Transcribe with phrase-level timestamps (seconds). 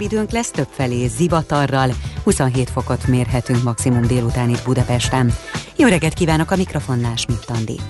[0.00, 1.90] Időnk lesz több felé zivatarral,
[2.24, 5.32] 27 fokot mérhetünk maximum délután itt Budapesten.
[5.76, 7.80] Jó reggelt kívánok a mikrofonnál, Schmidt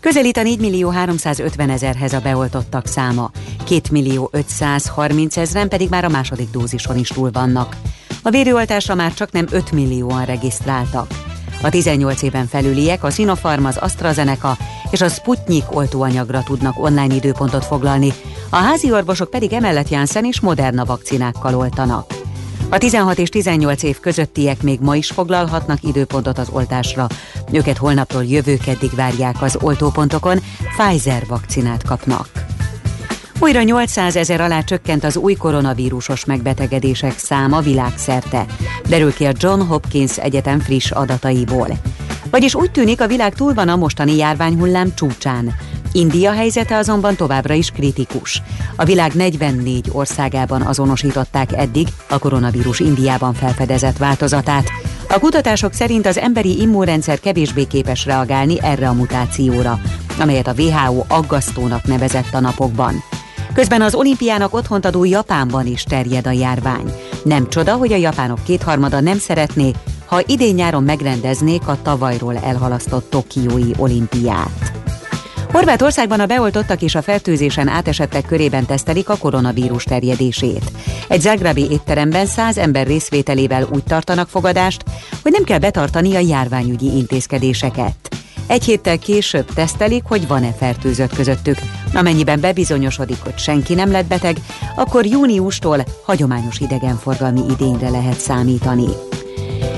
[0.00, 6.04] Közelít a 4 millió 350 ezerhez a beoltottak száma, 2 millió 530 ezeren pedig már
[6.04, 7.76] a második dózison is túl vannak.
[8.22, 11.06] A vérőoltásra már csak nem 5 millióan regisztráltak.
[11.62, 14.56] A 18 éven felüliek a Sinopharm, az AstraZeneca
[14.92, 18.12] és a Sputnik oltóanyagra tudnak online időpontot foglalni,
[18.50, 22.14] a házi orvosok pedig emellett Janssen és Moderna vakcinákkal oltanak.
[22.68, 27.06] A 16 és 18 év közöttiek még ma is foglalhatnak időpontot az oltásra.
[27.52, 30.38] Őket holnaptól jövő keddig várják az oltópontokon,
[30.76, 32.28] Pfizer vakcinát kapnak.
[33.38, 38.46] Újra 800 ezer alá csökkent az új koronavírusos megbetegedések száma világszerte,
[38.88, 41.68] derül ki a John Hopkins Egyetem friss adataiból.
[42.32, 45.54] Vagyis úgy tűnik, a világ túl van a mostani járványhullám csúcsán.
[45.92, 48.42] India helyzete azonban továbbra is kritikus.
[48.76, 54.64] A világ 44 országában azonosították eddig a koronavírus Indiában felfedezett változatát.
[55.08, 59.80] A kutatások szerint az emberi immunrendszer kevésbé képes reagálni erre a mutációra,
[60.20, 62.94] amelyet a WHO aggasztónak nevezett a napokban.
[63.54, 66.92] Közben az olimpiának otthont adó Japánban is terjed a járvány.
[67.24, 69.72] Nem csoda, hogy a japánok kétharmada nem szeretné,
[70.12, 74.72] ha idén-nyáron megrendeznék a tavalyról elhalasztott Tokiói olimpiát.
[75.52, 80.72] Horvátországban a beoltottak és a fertőzésen átesettek körében tesztelik a koronavírus terjedését.
[81.08, 84.84] Egy zágrábi étteremben száz ember részvételével úgy tartanak fogadást,
[85.22, 87.94] hogy nem kell betartani a járványügyi intézkedéseket.
[88.46, 91.56] Egy héttel később tesztelik, hogy van-e fertőzött közöttük.
[91.94, 94.36] Amennyiben bebizonyosodik, hogy senki nem lett beteg,
[94.76, 98.88] akkor júniustól hagyományos idegenforgalmi idényre lehet számítani.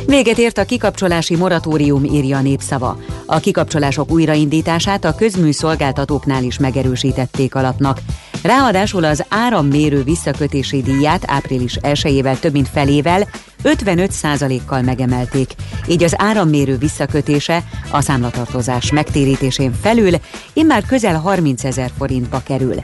[0.06, 2.98] Véget ért a kikapcsolási moratórium, írja a népszava.
[3.27, 7.98] A kikapcsolások újraindítását a közműszolgáltatóknál is megerősítették alapnak.
[8.42, 13.28] Ráadásul az árammérő visszakötési díját április 1 több mint felével
[13.64, 15.55] 55%-kal megemelték,
[15.88, 20.14] így az árammérő visszakötése a számlatartozás megtérítésén felül
[20.52, 22.74] immár közel 30 ezer forintba kerül.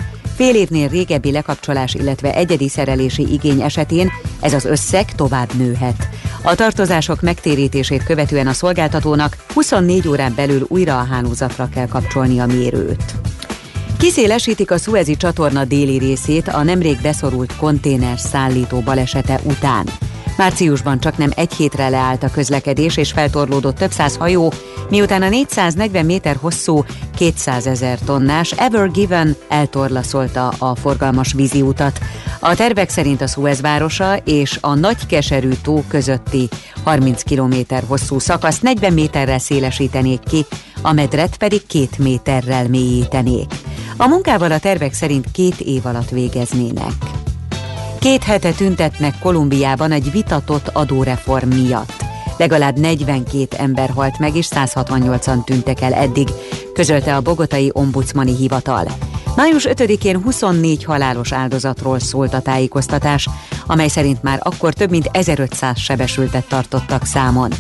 [0.41, 6.09] Fél évnél régebbi lekapcsolás, illetve egyedi szerelési igény esetén ez az összeg tovább nőhet.
[6.43, 12.47] A tartozások megtérítését követően a szolgáltatónak 24 órán belül újra a hálózatra kell kapcsolni a
[12.47, 13.15] mérőt.
[13.99, 19.87] Kiszélesítik a Suezi csatorna déli részét a nemrég beszorult konténer szállító balesete után.
[20.41, 24.53] Márciusban csak nem egy hétre leállt a közlekedés és feltorlódott több száz hajó,
[24.91, 26.85] miután a 440 méter hosszú,
[27.17, 31.99] 200 ezer tonnás Ever Given eltorlaszolta a forgalmas vízi utat.
[32.41, 36.49] A tervek szerint a Suez városa és a Nagykeserű tó közötti
[36.85, 37.55] 30 km
[37.87, 40.47] hosszú szakasz 40 méterrel szélesítenék ki,
[40.83, 43.53] a medret pedig két méterrel mélyítenék.
[43.97, 46.93] A munkával a tervek szerint két év alatt végeznének.
[48.01, 52.05] Két hete tüntetnek Kolumbiában egy vitatott adóreform miatt.
[52.37, 56.29] Legalább 42 ember halt meg, és 168-an tűntek el eddig,
[56.73, 58.87] közölte a Bogotai Ombudsmani Hivatal.
[59.37, 63.29] Május 5-én 24 halálos áldozatról szólt a tájékoztatás,
[63.67, 67.51] amely szerint már akkor több mint 1500 sebesültet tartottak számon.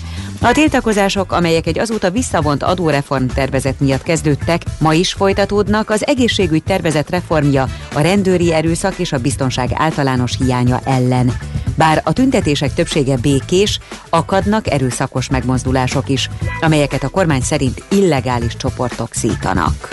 [0.43, 6.63] A tiltakozások, amelyek egy azóta visszavont adóreform tervezet miatt kezdődtek, ma is folytatódnak az egészségügy
[6.63, 11.33] tervezet reformja, a rendőri erőszak és a biztonság általános hiánya ellen.
[11.77, 13.79] Bár a tüntetések többsége békés,
[14.11, 16.31] akadnak erőszakos megmozdulások is,
[16.61, 19.89] amelyeket a kormány szerint illegális csoportok szítanak.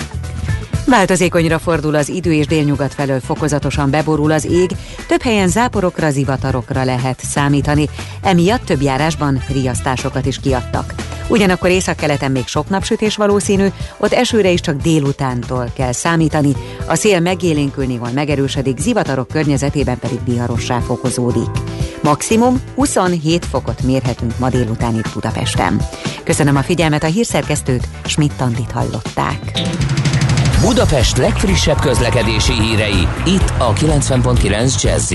[0.89, 4.69] Változékonyra fordul az idő és délnyugat felől fokozatosan beborul az ég,
[5.07, 7.89] több helyen záporokra, zivatarokra lehet számítani,
[8.21, 10.93] emiatt több járásban riasztásokat is kiadtak.
[11.27, 13.67] Ugyanakkor északkeleten még sok napsütés valószínű,
[13.97, 16.51] ott esőre is csak délutántól kell számítani,
[16.85, 21.49] a szél megélénkül néhol megerősödik, zivatarok környezetében pedig viharossá fokozódik.
[22.03, 25.81] Maximum 27 fokot mérhetünk ma délután itt Budapesten.
[26.23, 29.51] Köszönöm a figyelmet, a hírszerkesztőt Schmidt-Tandit hallották.
[30.61, 35.13] Budapest legfrissebb közlekedési hírei, itt a 90.9 jazz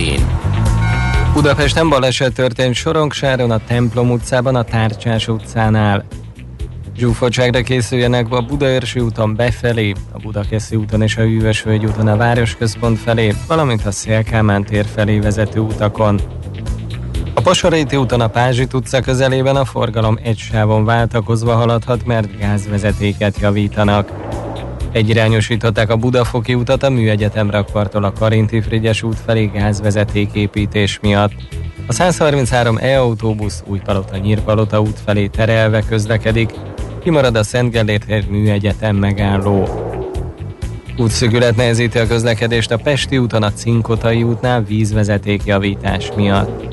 [1.32, 6.04] Budapesten baleset történt Sorongsáron, a Templom utcában, a Tárcsás utcánál.
[6.96, 12.98] Zsúfoltságra készüljenek a Budaörsi úton befelé, a Budakeszi úton és a Hűvösvölgy úton a Városközpont
[12.98, 16.20] felé, valamint a Szélkámán tér felé vezető utakon.
[17.34, 23.38] A Pasaréti úton a Pázsit utca közelében a forgalom egy sávon váltakozva haladhat, mert gázvezetéket
[23.40, 24.31] javítanak.
[24.92, 31.32] Egyirányosították a Budafoki utat a Műegyetem rakpartól a Karinti Frigyes út felé gázvezetéképítés miatt.
[31.86, 36.50] A 133 e-autóbusz Újpalota Nyírpalota út felé terelve közlekedik,
[37.02, 39.68] kimarad a Szent Gellért Műegyetem megálló.
[40.96, 46.71] Útszögület nehezíti a közlekedést a Pesti úton a Cinkotai útnál vízvezetékjavítás miatt.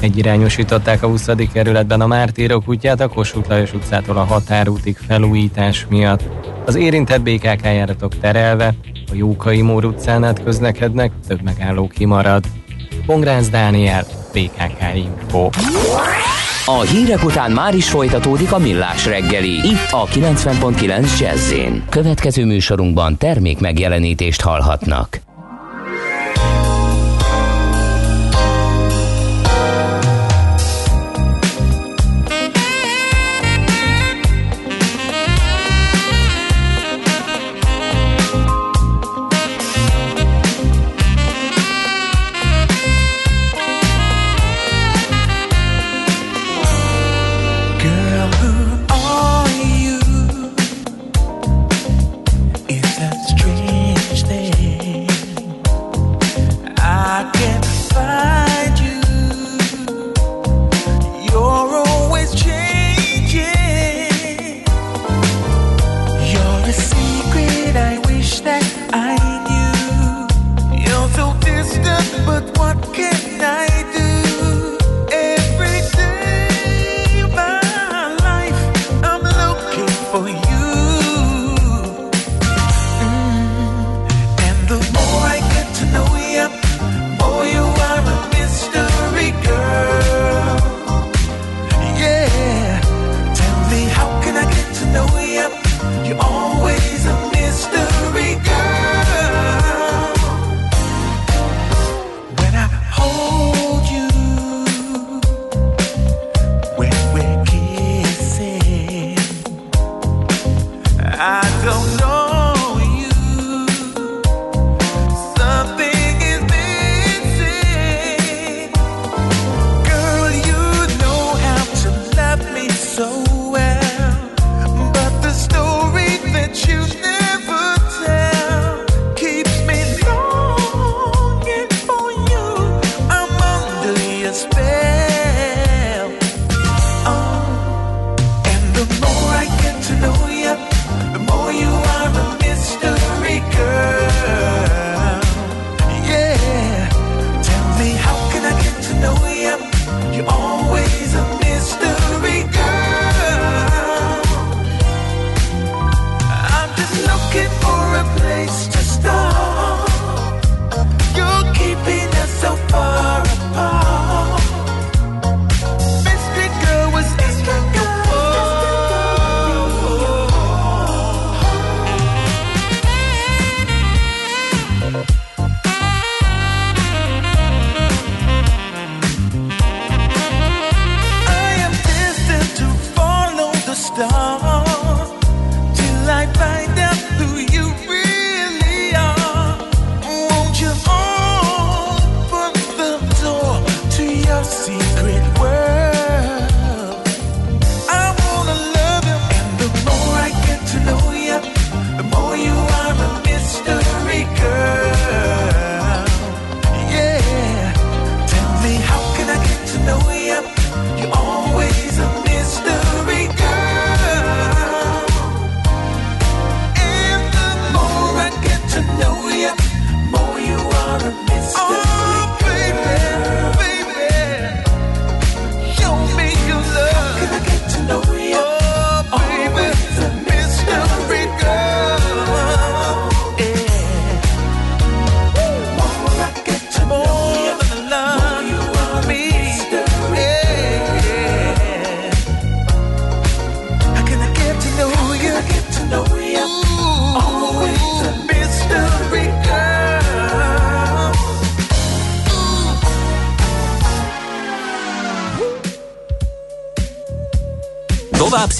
[0.00, 1.26] Egyirányosították a 20.
[1.52, 6.22] kerületben a Mártírok útját a Kossuth Lajos utcától a Határútig felújítás miatt.
[6.66, 8.74] Az érintett BKK járatok terelve,
[9.10, 12.44] a Jókai Mór utcán át közlekednek, több megálló kimarad.
[13.06, 15.48] Pongrász Dániel, BKK Info.
[16.66, 19.52] A hírek után már is folytatódik a millás reggeli.
[19.52, 21.52] Itt a 90.9 jazz
[21.88, 25.27] Következő műsorunkban termék megjelenítést hallhatnak.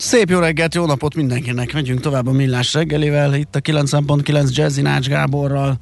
[0.00, 1.72] Szép jó reggelt, jó napot mindenkinek!
[1.72, 5.78] Megyünk tovább a millás reggelivel, itt a 90.9 Jazzy Nács Gáborral.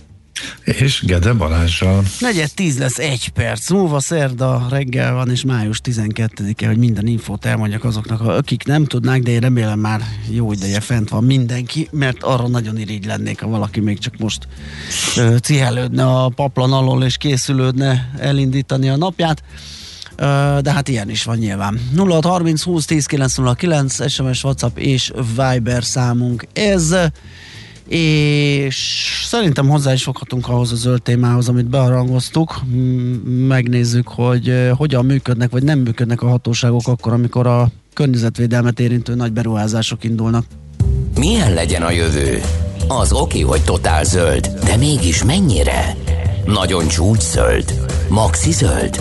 [0.64, 2.02] És Gede Balázsral.
[2.20, 7.44] Negyed tíz lesz egy perc múlva, szerda reggel van, és május 12-e, hogy minden infót
[7.44, 12.22] elmondjak azoknak, akik nem tudnák, de én remélem már jó ideje fent van mindenki, mert
[12.22, 14.48] arra nagyon irigy lennék, ha valaki még csak most
[15.16, 19.42] uh, cihelődne a paplan alól, és készülődne elindítani a napját
[20.60, 21.80] de hát ilyen is van nyilván.
[21.96, 26.94] 0630 20 10 909 SMS, WhatsApp és Viber számunk ez
[27.88, 28.76] és
[29.26, 32.60] szerintem hozzá is foghatunk ahhoz a zöld témához, amit bearangoztuk.
[33.48, 39.32] Megnézzük, hogy hogyan működnek, vagy nem működnek a hatóságok akkor, amikor a környezetvédelmet érintő nagy
[39.32, 40.44] beruházások indulnak.
[41.18, 42.40] Milyen legyen a jövő?
[42.88, 45.96] Az oké, hogy totál zöld, de mégis mennyire?
[46.44, 47.86] Nagyon csúcs zöld?
[48.08, 49.00] Maxi zöld?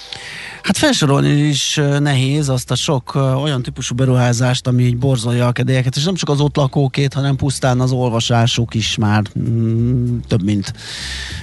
[0.63, 5.95] Hát felsorolni is nehéz azt a sok olyan típusú beruházást, ami így borzolja a kedélyeket,
[5.95, 10.73] és nem csak az ott lakókét, hanem pusztán az olvasásuk is már mm, több mint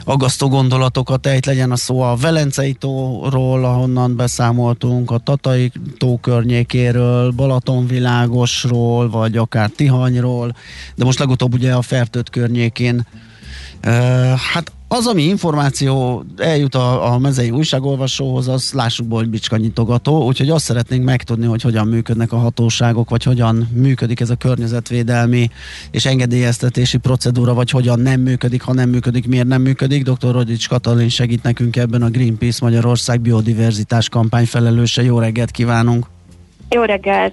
[0.05, 7.31] aggasztó gondolatokat ejt, legyen a szó a Velencei tóról, ahonnan beszámoltunk, a Tatai tó környékéről,
[7.31, 10.57] Balatonvilágosról, vagy akár Tihanyról,
[10.95, 13.07] de most legutóbb ugye a Fertőt környékén
[13.87, 13.95] Uh,
[14.53, 20.51] hát az, ami információ eljut a, a mezei újságolvasóhoz, az lássuk be, hogy bicskanyitogató, úgyhogy
[20.51, 25.51] azt szeretnénk megtudni, hogy hogyan működnek a hatóságok, vagy hogyan működik ez a környezetvédelmi
[25.91, 30.03] és engedélyeztetési procedúra, vagy hogyan nem működik, ha nem működik, miért nem működik.
[30.03, 30.33] Dr.
[30.33, 35.03] Rodics Katalin segít nekünk ebben a Greenpeace Magyarország biodiverzitás kampány felelőse.
[35.03, 36.07] Jó reggelt kívánunk!
[36.69, 37.33] Jó reggelt!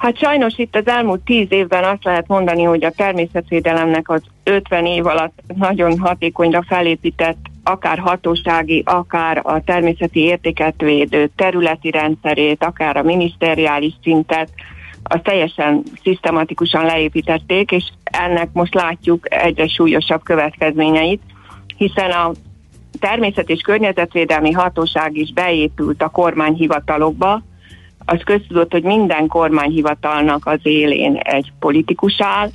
[0.00, 4.86] Hát sajnos itt az elmúlt tíz évben azt lehet mondani, hogy a természetvédelemnek az 50
[4.86, 12.96] év alatt nagyon hatékonyra felépített akár hatósági, akár a természeti értéket védő területi rendszerét, akár
[12.96, 14.48] a miniszteriális szintet,
[15.02, 21.22] azt teljesen szisztematikusan leépítették, és ennek most látjuk egyre súlyosabb következményeit,
[21.76, 22.32] hiszen a
[23.00, 27.42] természet és környezetvédelmi hatóság is beépült a kormányhivatalokba,
[28.10, 32.50] az köztudott, hogy minden kormányhivatalnak az élén egy politikus áll,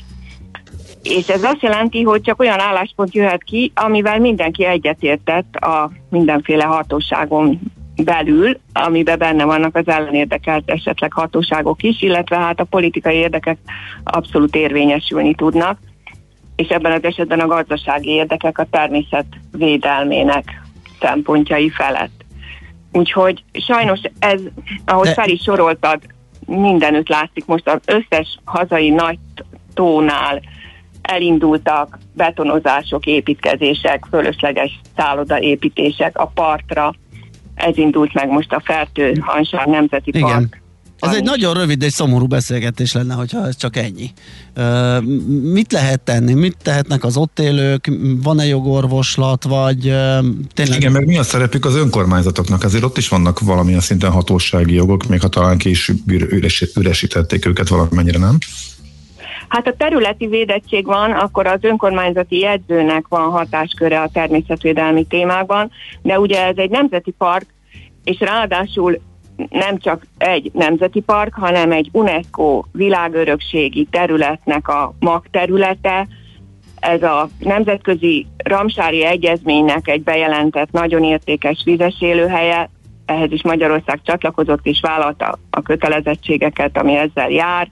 [1.04, 6.64] és ez azt jelenti, hogy csak olyan álláspont jöhet ki, amivel mindenki egyetértett a mindenféle
[6.64, 7.60] hatóságon
[8.04, 13.58] belül, amiben benne vannak az ellenérdekelt esetleg hatóságok is, illetve hát a politikai érdekek
[14.04, 15.80] abszolút érvényesülni tudnak,
[16.56, 20.62] és ebben az esetben a gazdasági érdekek a természet védelmének
[21.00, 22.15] szempontjai felett.
[22.96, 24.42] Úgyhogy sajnos ez,
[24.86, 25.14] ahogy De...
[25.14, 26.00] fel is soroltad,
[26.46, 29.18] mindenütt látszik most az összes hazai nagy
[29.74, 30.42] tónál
[31.02, 36.94] elindultak betonozások, építkezések, fölösleges szállodaépítések a partra.
[37.56, 40.64] Ez indult meg most a Fertő Hansár Nemzeti Igen.
[41.00, 44.12] Ez egy nagyon rövid és szomorú beszélgetés lenne, hogyha ez csak ennyi.
[45.42, 46.34] Mit lehet tenni?
[46.34, 47.92] Mit tehetnek az ott élők?
[48.24, 49.80] Van-e jogorvoslat, vagy
[50.54, 50.80] tényleg...
[50.80, 52.64] Igen, meg mi a szerepük az önkormányzatoknak?
[52.64, 55.92] Azért ott is vannak valamilyen szinten hatósági jogok, még ha talán ki is
[56.76, 58.38] üresítették őket valamennyire, nem?
[59.48, 65.72] Hát a területi védettség van, akkor az önkormányzati jegyzőnek van hatásköre a természetvédelmi témákban,
[66.02, 67.46] de ugye ez egy nemzeti park,
[68.04, 69.02] és ráadásul
[69.50, 76.08] nem csak egy nemzeti park, hanem egy UNESCO világörökségi területnek a magterülete.
[76.80, 82.70] Ez a nemzetközi Ramsári Egyezménynek egy bejelentett nagyon értékes vizes élőhelye,
[83.06, 87.70] ehhez is Magyarország csatlakozott és vállalta a kötelezettségeket, ami ezzel jár.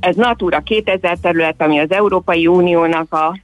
[0.00, 3.38] Ez Natura 2000 terület, ami az Európai Uniónak a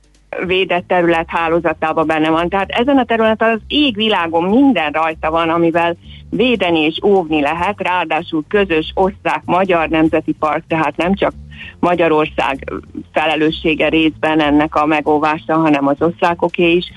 [0.46, 2.48] védett terület hálózatában benne van.
[2.48, 5.96] Tehát ezen a területen az égvilágon minden rajta van, amivel
[6.30, 11.32] védeni és óvni lehet, ráadásul közös osztrák-magyar nemzeti park, tehát nem csak
[11.78, 12.72] Magyarország
[13.12, 16.92] felelőssége részben ennek a megóvása, hanem az osztrákoké is.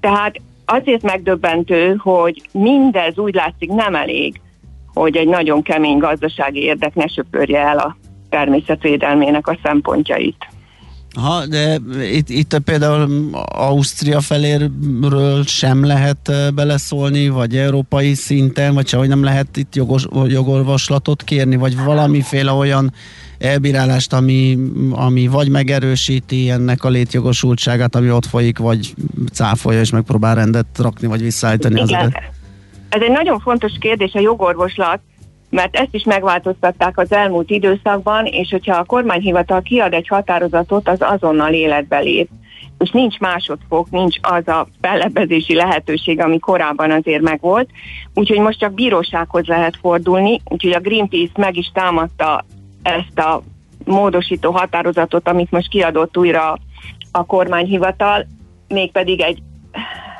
[0.00, 4.40] Tehát azért megdöbbentő, hogy mindez úgy látszik nem elég,
[4.94, 7.96] hogy egy nagyon kemény gazdasági érdek ne söpörje el a
[8.28, 10.46] természetvédelmének a szempontjait.
[11.14, 11.78] Ha, de
[12.12, 19.56] itt, itt például Ausztria feléről sem lehet beleszólni, vagy európai szinten, vagy sehogy nem lehet
[19.56, 22.92] itt jogos, jogorvoslatot kérni, vagy valamiféle olyan
[23.38, 24.58] elbírálást, ami,
[24.90, 28.94] ami vagy megerősíti ennek a létjogosultságát, ami ott folyik, vagy
[29.32, 32.06] cáfolja és megpróbál rendet rakni, vagy visszaállítani Igen.
[32.06, 32.12] az
[32.88, 35.00] Ez egy nagyon fontos kérdés a jogorvoslat,
[35.54, 40.98] mert ezt is megváltoztatták az elmúlt időszakban, és hogyha a kormányhivatal kiad egy határozatot, az
[41.00, 42.28] azonnal életbe lép.
[42.78, 47.70] És nincs másodfok, nincs az a fellebbezési lehetőség, ami korábban azért megvolt.
[48.14, 52.44] Úgyhogy most csak bírósághoz lehet fordulni, úgyhogy a Greenpeace meg is támadta
[52.82, 53.42] ezt a
[53.84, 56.58] módosító határozatot, amit most kiadott újra
[57.12, 58.26] a kormányhivatal,
[58.68, 59.42] mégpedig egy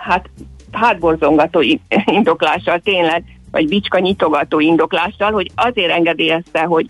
[0.01, 0.31] hát
[0.73, 1.61] hátborzongató
[2.07, 6.87] indoklással tényleg, vagy bicska nyitogató indoklással, hogy azért engedélyezte, hogy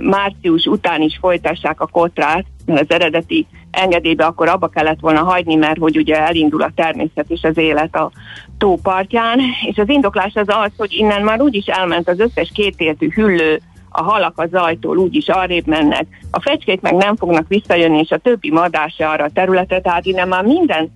[0.00, 5.54] március után is folytassák a kotrát, mert az eredeti engedélybe akkor abba kellett volna hagyni,
[5.54, 8.10] mert hogy ugye elindul a természet és az élet a
[8.58, 13.60] tópartján, és az indoklás az az, hogy innen már úgyis elment az összes kétértű hüllő,
[13.88, 18.18] a halak az ajtól úgyis arrébb mennek, a fecskék meg nem fognak visszajönni, és a
[18.18, 20.92] többi madár se arra a területet, tehát innen már minden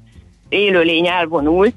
[0.48, 1.74] élőlény elvonult,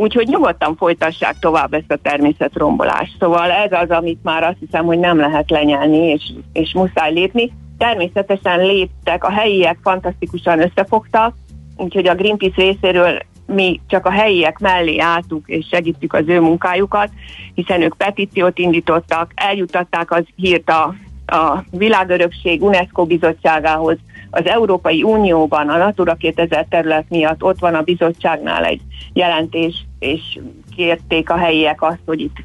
[0.00, 3.16] úgyhogy nyugodtan folytassák tovább ezt a természetrombolást.
[3.18, 7.52] Szóval ez az, amit már azt hiszem, hogy nem lehet lenyelni, és, és muszáj lépni.
[7.78, 11.34] Természetesen léptek, a helyiek fantasztikusan összefogtak,
[11.76, 17.10] úgyhogy a Greenpeace részéről mi csak a helyiek mellé álltuk és segítjük az ő munkájukat,
[17.54, 20.94] hiszen ők petíciót indítottak, eljutatták az hírt a,
[21.30, 23.96] a Világörökség UNESCO bizottságához,
[24.30, 28.80] az Európai Unióban a Natura 2000 terület miatt ott van a bizottságnál egy
[29.12, 30.38] jelentés, és
[30.76, 32.36] kérték a helyiek azt, hogy itt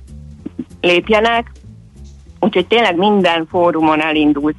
[0.82, 1.52] lépjenek.
[2.40, 4.58] Úgyhogy tényleg minden fórumon elindult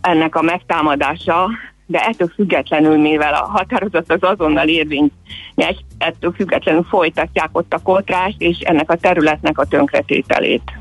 [0.00, 1.48] ennek a megtámadása,
[1.86, 8.40] de ettől függetlenül, mivel a határozat az azonnal érvényes, ettől függetlenül folytatják ott a kotrást
[8.40, 10.72] és ennek a területnek a tönkretételét.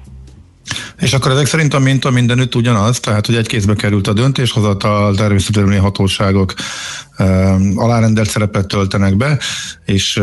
[0.99, 5.15] És akkor ezek szerint a minta mindenütt ugyanaz, tehát hogy egy kézbe került a döntéshozatal,
[5.15, 6.53] természetesen hatóságok
[7.19, 7.27] uh,
[7.75, 9.39] alárendelt szerepet töltenek be,
[9.85, 10.21] és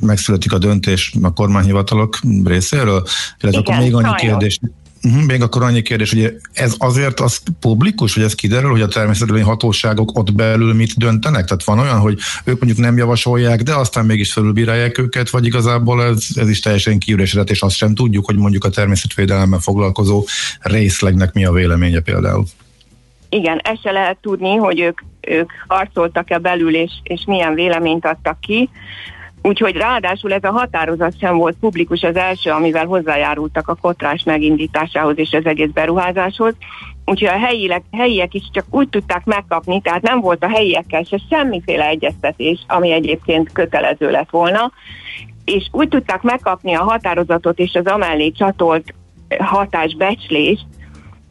[0.00, 3.06] megszületik a döntés a kormányhivatalok részéről,
[3.40, 4.58] illetve Igen, akkor még annyi kérdés.
[5.04, 8.88] Uh-huh, még akkor annyi kérdés, hogy ez azért az publikus, hogy ez kiderül, hogy a
[8.88, 11.44] természetesen hatóságok ott belül mit döntenek?
[11.44, 16.04] Tehát van olyan, hogy ők mondjuk nem javasolják, de aztán mégis felülbírálják őket, vagy igazából
[16.04, 20.24] ez, ez is teljesen kiüresedett, és azt sem tudjuk, hogy mondjuk a természetvédelemmel foglalkozó
[20.60, 22.44] részlegnek mi a véleménye például.
[23.28, 28.40] Igen, ezt se lehet tudni, hogy ők, ők harcoltak-e belül, és, és milyen véleményt adtak
[28.40, 28.70] ki.
[29.46, 35.18] Úgyhogy ráadásul ez a határozat sem volt publikus az első, amivel hozzájárultak a kotrás megindításához
[35.18, 36.54] és az egész beruházáshoz.
[37.04, 41.20] Úgyhogy a helyiek, helyiek is csak úgy tudták megkapni, tehát nem volt a helyiekkel se
[41.30, 44.72] semmiféle egyeztetés, ami egyébként kötelező lett volna,
[45.44, 48.94] és úgy tudták megkapni a határozatot és az amellé csatolt
[49.38, 50.66] hatásbecslést,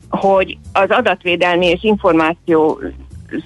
[0.09, 2.79] hogy az adatvédelmi és információ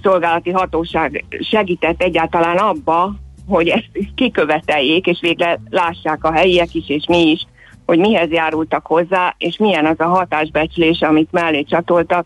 [0.02, 3.16] szolgálati hatóság segített egyáltalán abba,
[3.48, 7.46] hogy ezt kiköveteljék, és végre lássák a helyiek is, és mi is,
[7.86, 12.26] hogy mihez járultak hozzá, és milyen az a hatásbecslés, amit mellé csatoltak,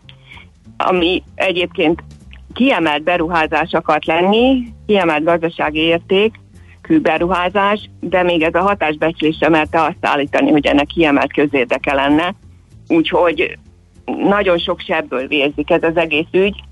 [0.76, 2.02] ami egyébként
[2.54, 6.40] kiemelt beruházás akart lenni, kiemelt gazdasági érték,
[7.02, 12.34] beruházás, de még ez a hatásbecslés sem merte azt állítani, hogy ennek kiemelt közérdeke lenne.
[12.88, 13.58] Úgyhogy
[14.04, 16.62] nagyon sok sebből vérzik ez az egész ügy,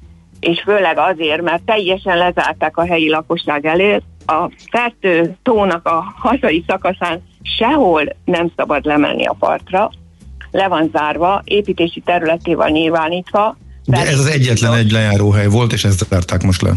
[0.40, 6.64] és főleg azért, mert teljesen lezárták a helyi lakosság elé, a Fertő tónak a hazai
[6.66, 9.90] szakaszán sehol nem szabad lemenni a partra,
[10.50, 13.56] le van zárva, építési területé van nyilvánítva.
[13.84, 16.70] De ez az egyetlen egy lejáróhely volt, és ezt zárták most le.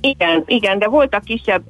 [0.00, 1.62] Igen, igen, de voltak kisebb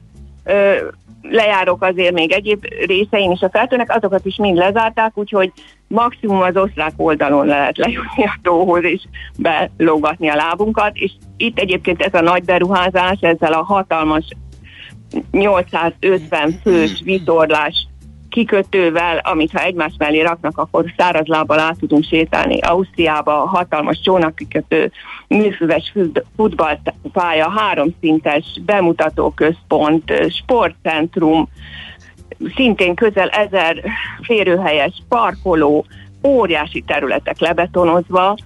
[0.44, 0.74] ö,
[1.22, 5.52] lejárók azért még egyéb részein is a feltőnek, azokat is mind lezárták, úgyhogy
[5.92, 9.02] maximum az osztrák oldalon lehet lejutni a tóhoz és
[9.38, 14.24] belógatni a lábunkat, és itt egyébként ez a nagy beruházás ezzel a hatalmas
[15.30, 17.86] 850 fős vitorlás
[18.32, 22.58] kikötővel, amit ha egymás mellé raknak, akkor száraz lábbal át tudunk sétálni.
[22.58, 24.90] Ausztriába hatalmas csónakkikötő,
[25.28, 25.92] műfüves
[26.36, 31.48] futballpálya, háromszintes bemutatóközpont, sportcentrum,
[32.54, 33.82] szintén közel ezer
[34.22, 35.84] férőhelyes parkoló,
[36.22, 38.36] óriási területek lebetonozva,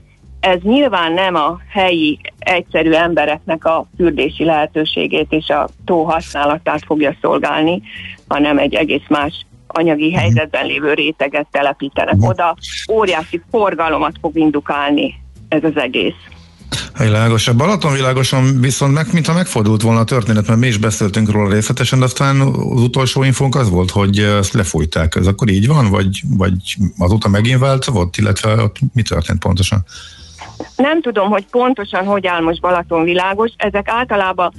[0.40, 7.16] ez nyilván nem a helyi egyszerű embereknek a fürdési lehetőségét és a tó használatát fogja
[7.20, 7.82] szolgálni,
[8.28, 12.28] hanem egy egész más anyagi helyzetben lévő réteget telepítenek mhm.
[12.28, 12.56] oda.
[12.92, 15.14] Óriási forgalomat fog indukálni
[15.48, 16.14] ez az egész.
[16.98, 17.48] Világos.
[17.48, 21.98] A Balatonvilágoson viszont meg, mintha megfordult volna a történet, mert mi is beszéltünk róla részletesen,
[21.98, 25.14] de aztán az utolsó infónk az volt, hogy ezt lefújták.
[25.14, 29.84] Ez akkor így van, vagy, vagy azóta megint változott, illetve ott mi történt pontosan?
[30.76, 33.52] Nem tudom, hogy pontosan hogy áll most Balaton világos.
[33.56, 34.52] Ezek általában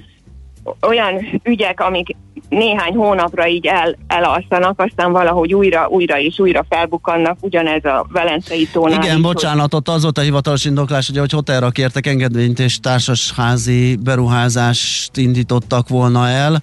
[0.82, 2.16] olyan ügyek, amik
[2.50, 8.68] néhány hónapra így el, elalszanak, aztán valahogy újra, újra és újra felbukannak, ugyanez a Velencei
[8.72, 9.04] tónál.
[9.04, 13.96] Igen, bocsánat, ott az volt a hivatalos indoklás, hogy, hogy hotelra kértek engedményt és társasházi
[13.96, 16.60] beruházást indítottak volna el,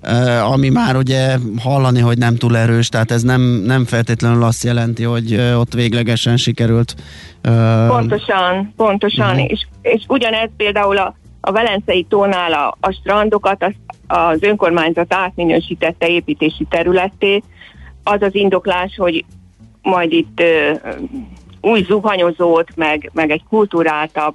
[0.00, 4.64] eh, ami már ugye hallani, hogy nem túl erős, tehát ez nem, nem feltétlenül azt
[4.64, 6.94] jelenti, hogy eh, ott véglegesen sikerült.
[7.42, 9.50] Eh, pontosan, pontosan, uh-huh.
[9.50, 11.14] és, és ugyanez például a
[11.46, 13.72] a Velencei tónál a, a strandokat az,
[14.06, 17.42] az önkormányzat átminősítette építési területté.
[18.04, 19.24] Az az indoklás, hogy
[19.82, 20.72] majd itt ö,
[21.60, 24.34] új zuhanyozót, meg, meg egy kultúráltabb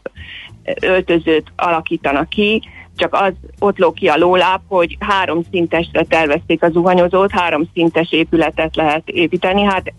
[0.82, 2.62] öltözőt alakítanak ki,
[2.96, 8.12] csak az ott ló ki a lóláp, hogy három szintesre tervezték a zuhanyozót, három szintes
[8.12, 9.94] épületet lehet építeni, hát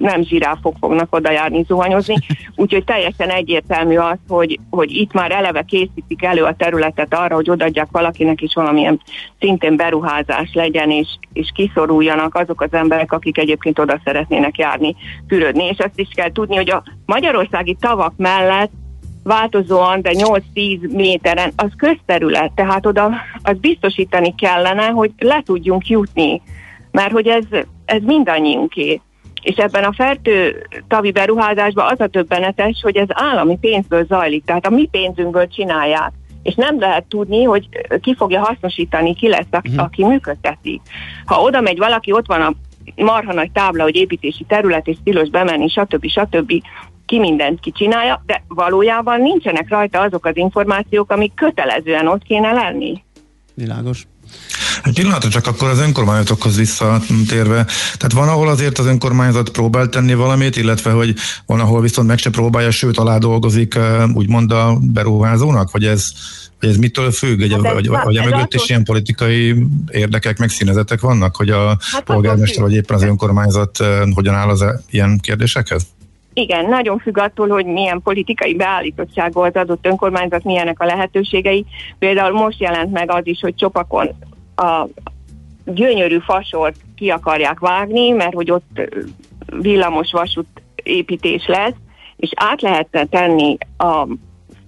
[0.00, 2.14] nem zsiráfok fognak oda járni zuhanyozni,
[2.56, 7.50] úgyhogy teljesen egyértelmű az, hogy, hogy itt már eleve készítik elő a területet arra, hogy
[7.50, 9.00] odaadják valakinek is valamilyen
[9.40, 14.96] szintén beruházás legyen, és, és kiszoruljanak azok az emberek, akik egyébként oda szeretnének járni,
[15.28, 18.70] fürödni, és azt is kell tudni, hogy a magyarországi tavak mellett
[19.22, 23.10] változóan, de 8-10 méteren, az közterület, tehát oda
[23.42, 26.42] az biztosítani kellene, hogy le tudjunk jutni,
[26.90, 27.44] mert hogy ez,
[27.84, 29.00] ez mindannyiunké.
[29.42, 34.66] És ebben a fertő tavi beruházásban az a többenetes, hogy ez állami pénzből zajlik, tehát
[34.66, 36.12] a mi pénzünkből csinálják.
[36.42, 37.68] És nem lehet tudni, hogy
[38.00, 39.84] ki fogja hasznosítani, ki lesz, aki, uh-huh.
[39.84, 40.80] aki működteti.
[41.24, 42.52] Ha oda megy valaki, ott van a
[42.96, 46.06] marha nagy tábla, hogy építési terület, és tilos bemenni, stb.
[46.06, 46.52] stb
[47.06, 53.02] ki mindent kicsinálja, de valójában nincsenek rajta azok az információk, amik kötelezően ott kéne lenni.
[53.54, 54.06] Világos.
[54.84, 57.64] Egy pillanatra csak akkor az önkormányzatokhoz visszatérve.
[57.96, 61.14] Tehát van, ahol azért az önkormányzat próbál tenni valamit, illetve hogy
[61.46, 63.78] van, ahol viszont meg se próbálja, sőt alá dolgozik
[64.14, 66.06] úgymond a beruházónak, hogy ez,
[66.60, 70.48] hogy ez mitől függ, hát vagy, vagy, vagy a mögött is ilyen politikai érdekek, meg
[70.48, 73.78] színezetek vannak, hogy a hát polgármester vagy éppen az önkormányzat
[74.14, 75.86] hogyan áll az ilyen kérdésekhez?
[76.34, 81.64] Igen, nagyon függ attól, hogy milyen politikai beállítottságú az adott önkormányzat, milyenek a lehetőségei.
[81.98, 84.08] Például most jelent meg az is, hogy Csopakon
[84.56, 84.86] a
[85.64, 88.80] gyönyörű fasort ki akarják vágni, mert hogy ott
[89.60, 91.74] villamos vasút építés lesz,
[92.16, 94.06] és át lehetne tenni a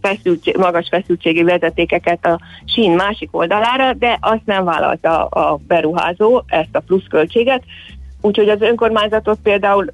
[0.03, 6.77] feszültség, magas feszültségi vezetékeket a sín másik oldalára, de azt nem vállalta a beruházó, ezt
[6.77, 7.63] a pluszköltséget,
[8.21, 9.91] úgyhogy az önkormányzatot például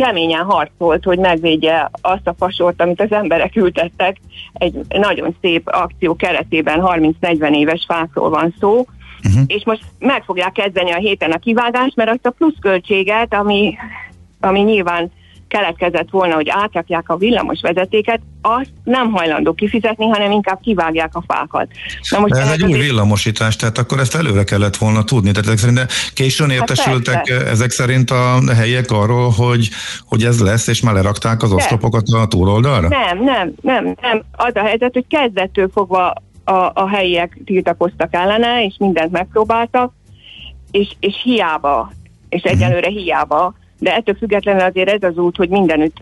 [0.00, 4.16] keményen harcolt, hogy megvédje azt a fasort, amit az emberek ültettek.
[4.52, 8.86] Egy nagyon szép akció keretében 30-40 éves fákról van szó,
[9.24, 9.42] uh-huh.
[9.46, 13.76] és most meg fogják kezdeni a héten a kivágást, mert azt a pluszköltséget, ami,
[14.40, 15.10] ami nyilván
[15.50, 21.24] keletkezett volna, hogy átrakják a villamos vezetéket, azt nem hajlandó kifizetni, hanem inkább kivágják a
[21.26, 21.68] fákat.
[22.10, 25.30] Na most ez egy új villamosítás, tehát akkor ezt előre kellett volna tudni.
[25.30, 29.68] Tehát ezek szerint későn hát értesültek hát ezek szerint a helyiek arról, hogy,
[30.06, 32.88] hogy ez lesz, és már lerakták az oszlopokat a túloldalra?
[32.88, 34.22] Nem, nem, nem, nem.
[34.32, 39.92] Az a helyzet, hogy kezdettől fogva a, a helyiek tiltakoztak ellene, és mindent megpróbáltak,
[40.70, 41.92] és, és hiába,
[42.28, 42.52] és mhm.
[42.52, 45.96] egyelőre hiába de ettől függetlenül azért ez az út, hogy mindenütt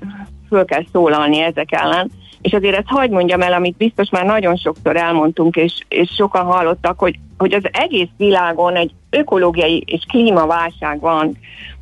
[0.48, 2.10] föl kell szólalni ezek ellen.
[2.40, 6.44] És azért ezt hagyd mondjam el, amit biztos már nagyon sokszor elmondtunk, és, és sokan
[6.44, 11.36] hallottak, hogy, hogy az egész világon egy ökológiai és klímaválság van.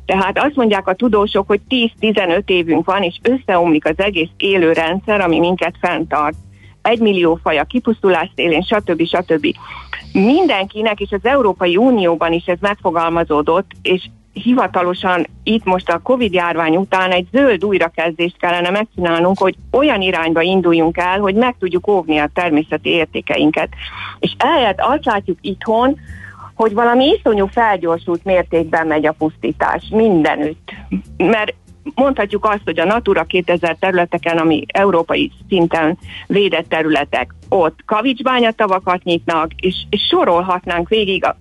[0.05, 5.21] Tehát azt mondják a tudósok, hogy 10-15 évünk van, és összeomlik az egész élő rendszer,
[5.21, 6.35] ami minket fenntart.
[6.81, 9.05] Egy millió faj a kipusztulás szélén, stb.
[9.05, 9.47] stb.
[10.13, 14.09] Mindenkinek, és az Európai Unióban is ez megfogalmazódott, és
[14.43, 20.41] hivatalosan itt most a Covid járvány után egy zöld újrakezdést kellene megcsinálnunk, hogy olyan irányba
[20.41, 23.69] induljunk el, hogy meg tudjuk óvni a természeti értékeinket.
[24.19, 25.99] És ehelyett azt látjuk itthon,
[26.55, 30.71] hogy valami iszonyú felgyorsult mértékben megy a pusztítás mindenütt.
[31.17, 31.53] Mert
[31.95, 35.97] mondhatjuk azt, hogy a Natura 2000 területeken, ami európai szinten
[36.27, 41.37] védett területek, ott kavicsbányatavakat nyitnak, és, és sorolhatnánk végig a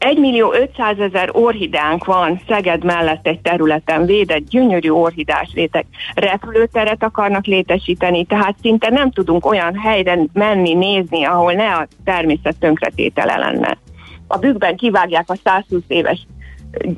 [0.00, 5.86] 1 millió 500 ezer orhidánk van Szeged mellett egy területen védett, gyönyörű orhidás réteg.
[6.14, 12.58] Repülőteret akarnak létesíteni, tehát szinte nem tudunk olyan helyre menni, nézni, ahol ne a természet
[12.58, 13.78] tönkretétele lenne.
[14.26, 16.26] A bükkben kivágják a 120 éves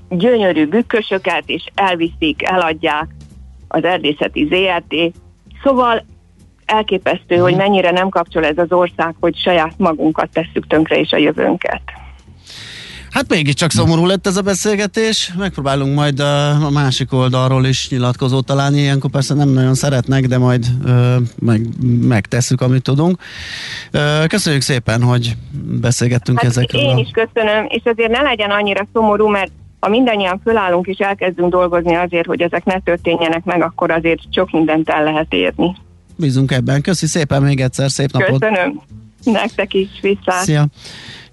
[0.09, 3.07] gyönyörű bükkösöket, és elviszik, eladják
[3.69, 5.15] az erdészeti ZRT.
[5.63, 6.05] Szóval
[6.67, 11.17] elképesztő, hogy mennyire nem kapcsol ez az ország, hogy saját magunkat tesszük tönkre és a
[11.17, 11.83] jövőnket.
[13.13, 15.33] Hát mégiscsak szomorú lett ez a beszélgetés.
[15.39, 18.81] Megpróbálunk majd a másik oldalról is nyilatkozót találni.
[18.81, 21.67] Ilyenkor persze nem nagyon szeretnek, de majd ö, meg,
[22.01, 23.21] megtesszük, amit tudunk.
[23.91, 25.37] Ö, köszönjük szépen, hogy
[25.81, 26.83] beszélgettünk hát ezekről.
[26.83, 31.51] Én is köszönöm, és azért ne legyen annyira szomorú, mert ha mindannyian fölállunk és elkezdünk
[31.51, 35.77] dolgozni azért, hogy ezek ne történjenek meg, akkor azért sok mindent el lehet érni.
[36.17, 36.83] Bízunk ebben.
[36.83, 38.41] Köszi szépen még egyszer, szép napot!
[38.41, 38.81] Köszönöm!
[39.25, 40.33] Nektek is, vissza!
[40.33, 40.67] Szia!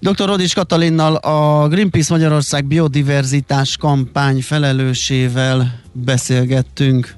[0.00, 0.26] Dr.
[0.26, 7.14] Rodis Katalinnal a Greenpeace Magyarország biodiverzitás kampány felelősével beszélgettünk.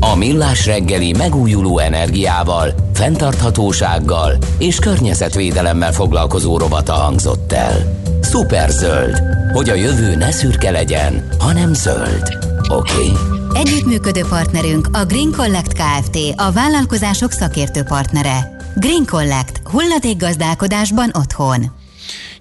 [0.00, 8.00] A Millás reggeli megújuló energiával, fenntarthatósággal és környezetvédelemmel foglalkozó rovata hangzott el.
[8.22, 9.22] Superzöld,
[9.52, 12.38] hogy a jövő ne szürke legyen, hanem zöld.
[12.68, 12.92] Oké?
[12.92, 13.12] Okay?
[13.54, 16.18] Együttműködő partnerünk a Green Collect Kft.
[16.36, 18.60] a vállalkozások szakértő partnere.
[18.76, 19.60] Green Collect.
[19.64, 21.70] Hulladékgazdálkodásban otthon.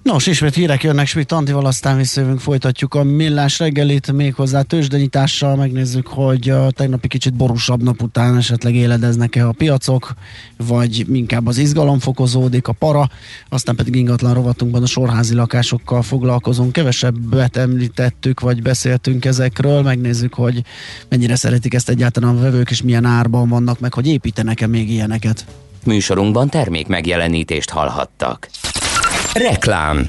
[0.02, 6.08] Nos, ismét hírek jönnek Schmidt Antival, aztán visszajövünk, folytatjuk a millás reggelit, méghozzá tőzsdenyitással, megnézzük,
[6.08, 10.14] hogy a tegnapi kicsit borúsabb nap után esetleg éledeznek-e a piacok,
[10.58, 13.10] vagy inkább az izgalom fokozódik, a para,
[13.50, 20.64] aztán pedig ingatlan rovatunkban a sorházi lakásokkal foglalkozunk, kevesebbet említettük, vagy beszéltünk ezekről, megnézzük, hogy
[21.10, 25.46] mennyire szeretik ezt egyáltalán a vevők, és milyen árban vannak, meg hogy építenek-e még ilyeneket.
[25.86, 28.50] Műsorunkban termék megjelenítést hallhattak.
[29.34, 30.08] Reklám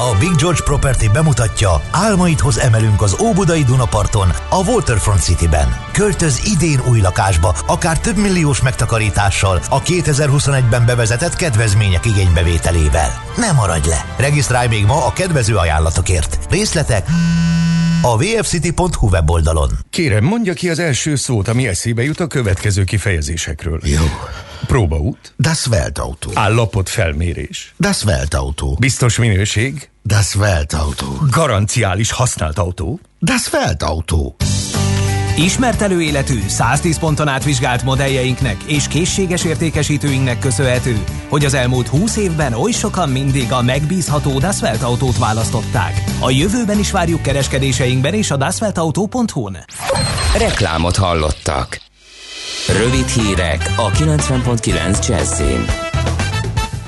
[0.00, 5.76] a Big George Property bemutatja, álmaidhoz emelünk az Óbudai Dunaparton, a Waterfront Cityben.
[5.92, 13.10] Költöz idén új lakásba, akár több milliós megtakarítással, a 2021-ben bevezetett kedvezmények igénybevételével.
[13.36, 14.04] Ne maradj le!
[14.16, 16.38] Regisztrálj még ma a kedvező ajánlatokért.
[16.50, 17.06] Részletek
[18.02, 19.70] a vfcity.hu weboldalon.
[19.90, 23.80] Kérem, mondja ki az első szót, ami eszébe jut a következő kifejezésekről.
[23.84, 24.04] Jó.
[24.66, 25.34] Próbaút.
[25.36, 26.30] Das Weltauto.
[26.34, 27.74] Állapot felmérés.
[27.78, 28.74] Das Weltauto.
[28.74, 29.88] Biztos minőség.
[30.02, 31.06] Das Weltauto.
[31.30, 33.00] Garanciális használt autó.
[33.20, 34.34] Das Weltauto.
[35.38, 42.52] Ismert előéletű, 110 ponton átvizsgált modelljeinknek és készséges értékesítőinknek köszönhető, hogy az elmúlt 20 évben
[42.52, 46.04] oly sokan mindig a megbízható Dasvelt autót választották.
[46.20, 49.58] A jövőben is várjuk kereskedéseinkben és a dasveltauto.hu-n.
[50.38, 51.80] Reklámot hallottak.
[52.68, 55.87] Rövid hírek a 90.9 Jazzin.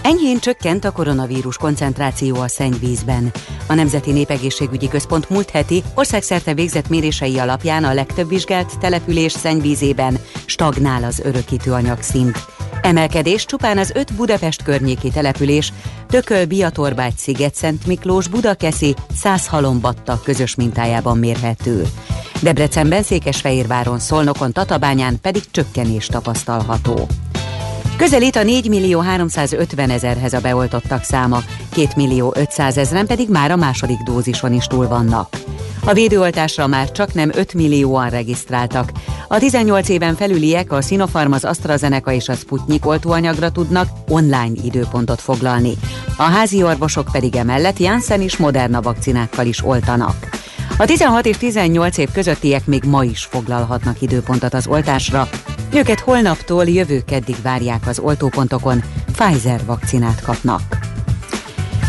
[0.03, 3.33] Enyhén csökkent a koronavírus koncentráció a szennyvízben.
[3.67, 10.19] A Nemzeti Népegészségügyi Központ múlt heti országszerte végzett mérései alapján a legtöbb vizsgált település szennyvízében
[10.45, 12.39] stagnál az örökítőanyag szint.
[12.83, 15.73] Emelkedés csupán az öt Budapest környéki település,
[16.09, 21.87] Tököl, Biatorbágy, Sziget, Szent Miklós, Budakeszi, Százhalombatta közös mintájában mérhető.
[22.43, 27.09] Debrecenben, Székesfehérváron, Szolnokon, Tatabányán pedig csökkenés tapasztalható.
[28.01, 33.51] Közelít a 4 millió 350 ezerhez a beoltottak száma, 2 millió 500 ezeren pedig már
[33.51, 35.37] a második dózison is túl vannak.
[35.85, 38.93] A védőoltásra már csak nem 5 millióan regisztráltak.
[39.29, 45.21] A 18 éven felüliek a Sinopharm, az AstraZeneca és a Sputnik oltóanyagra tudnak online időpontot
[45.21, 45.73] foglalni.
[46.17, 50.29] A házi orvosok pedig emellett Janssen és Moderna vakcinákkal is oltanak.
[50.79, 55.29] A 16 és 18 év közöttiek még ma is foglalhatnak időpontot az oltásra.
[55.73, 60.79] Őket holnaptól jövő keddig várják az oltópontokon, Pfizer vakcinát kapnak.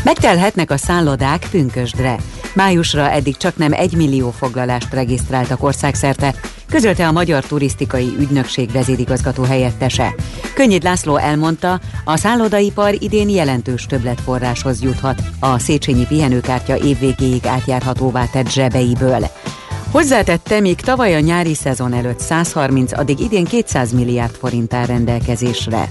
[0.04, 2.18] Megtelhetnek a szállodák pünkösdre.
[2.54, 6.36] Májusra eddig csak nem egy millió foglalást regisztráltak országszerte,
[6.70, 10.16] közölte a Magyar Turisztikai Ügynökség vezérigazgató helyettese.
[10.54, 18.50] Könnyid László elmondta, a szállodaipar idén jelentős többletforráshoz juthat a Széchenyi pihenőkártya évvégéig átjárhatóvá tett
[18.50, 19.30] zsebeiből.
[19.92, 25.90] Hozzátette, míg tavaly a nyári szezon előtt 130, addig idén 200 milliárd forint áll rendelkezésre.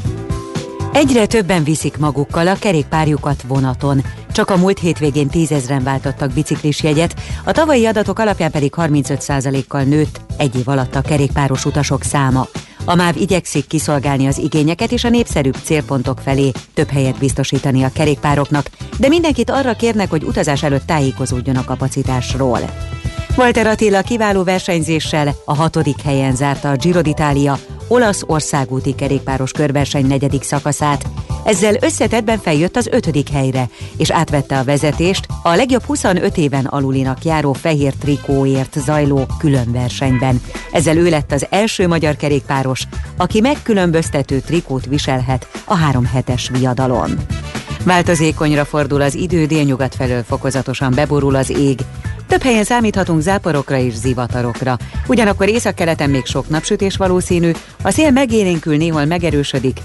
[0.92, 4.02] Egyre többen viszik magukkal a kerékpárjukat vonaton.
[4.32, 10.20] Csak a múlt hétvégén tízezren váltottak biciklis jegyet, a tavalyi adatok alapján pedig 35%-kal nőtt
[10.36, 12.46] egy év alatt a kerékpáros utasok száma.
[12.84, 17.92] A MÁV igyekszik kiszolgálni az igényeket és a népszerűbb célpontok felé több helyet biztosítani a
[17.92, 22.60] kerékpároknak, de mindenkit arra kérnek, hogy utazás előtt tájékozódjon a kapacitásról.
[23.36, 27.58] Walter Attila kiváló versenyzéssel a hatodik helyen zárta a Giro d'Italia
[27.90, 31.06] olasz országúti kerékpáros körverseny negyedik szakaszát.
[31.44, 37.24] Ezzel összetettben feljött az ötödik helyre, és átvette a vezetést a legjobb 25 éven alulinak
[37.24, 40.40] járó fehér trikóért zajló külön versenyben.
[40.72, 42.82] Ezzel ő lett az első magyar kerékpáros,
[43.16, 47.18] aki megkülönböztető trikót viselhet a három hetes viadalon.
[47.84, 51.80] Változékonyra fordul az idő, délnyugat felől fokozatosan beborul az ég,
[52.30, 54.76] Több helyen számíthatunk záporokra és zivatarokra.
[55.06, 57.50] Ugyanakkor északkeleten még sok napsütés valószínű,
[57.82, 59.80] a szél megélénkül néhol megerősödik,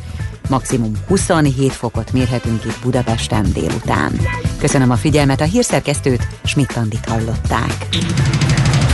[0.49, 4.19] maximum 27 fokot mérhetünk itt Budapesten délután.
[4.59, 7.87] Köszönöm a figyelmet, a hírszerkesztőt Schmidt-Andit hallották.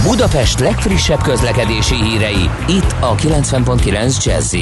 [0.03, 4.55] Budapest legfrissebb közlekedési hírei, itt a 90.9 jazz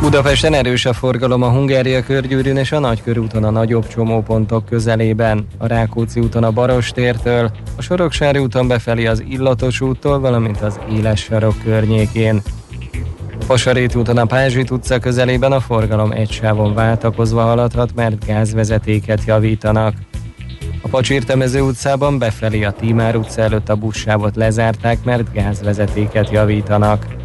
[0.00, 5.66] Budapesten erős a forgalom a Hungária körgyűrűn és a Nagykörúton a nagyobb csomópontok közelében, a
[5.66, 11.54] Rákóczi úton a Barostértől, a Soroksári úton befelé az Illatos úttól, valamint az Éles sarok
[11.64, 12.42] környékén.
[13.40, 19.24] A Pasarét úton a Pázsit utca közelében a forgalom egy sávon váltakozva haladhat, mert gázvezetéket
[19.24, 19.94] javítanak.
[20.82, 27.19] A Pacsirtemező utcában befelé a Tímár utca előtt a buszsávot lezárták, mert gázvezetéket javítanak.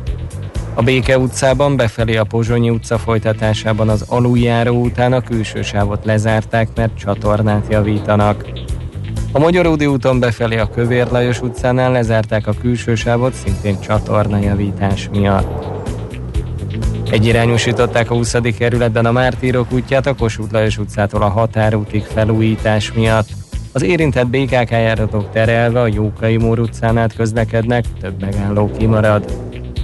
[0.77, 6.67] A Béke utcában befelé a Pozsonyi utca folytatásában az aluljáró után a külső sávot lezárták,
[6.75, 8.45] mert csatornát javítanak.
[9.31, 15.65] A Magyaródi úton befelé a Kövér Lajos utcánál lezárták a külső sávot szintén csatornajavítás miatt.
[17.11, 18.35] Egyirányosították a 20.
[18.57, 23.27] kerületben a Mártírok útját a Kossuth Lajos utcától a Határútig felújítás miatt.
[23.71, 29.53] Az érintett BKK járatok terelve a Jókai Mór utcán át közlekednek, több megálló kimarad.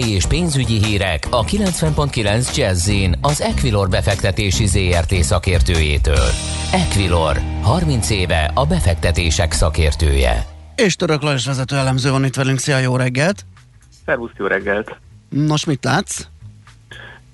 [0.00, 2.90] Tőzsdei és pénzügyi hírek a 90.9 jazz
[3.20, 6.28] az Equilor befektetési ZRT szakértőjétől.
[6.72, 10.46] Equilor, 30 éve a befektetések szakértője.
[10.76, 12.58] És Török Lajos vezető elemző van itt velünk.
[12.58, 13.44] Szia, jó reggelt!
[14.04, 14.96] Szervusz, jó reggelt!
[15.28, 16.26] Nos, mit látsz?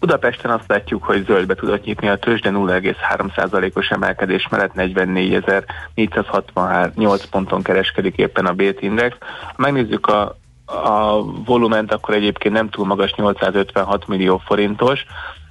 [0.01, 8.17] Budapesten azt látjuk, hogy zöldbe tudott nyitni a tőzsde 0,3%-os emelkedés mellett 44.468 ponton kereskedik
[8.17, 9.17] éppen a BT Index.
[9.21, 10.37] Ha megnézzük a,
[10.67, 15.05] a volument, akkor egyébként nem túl magas 856 millió forintos,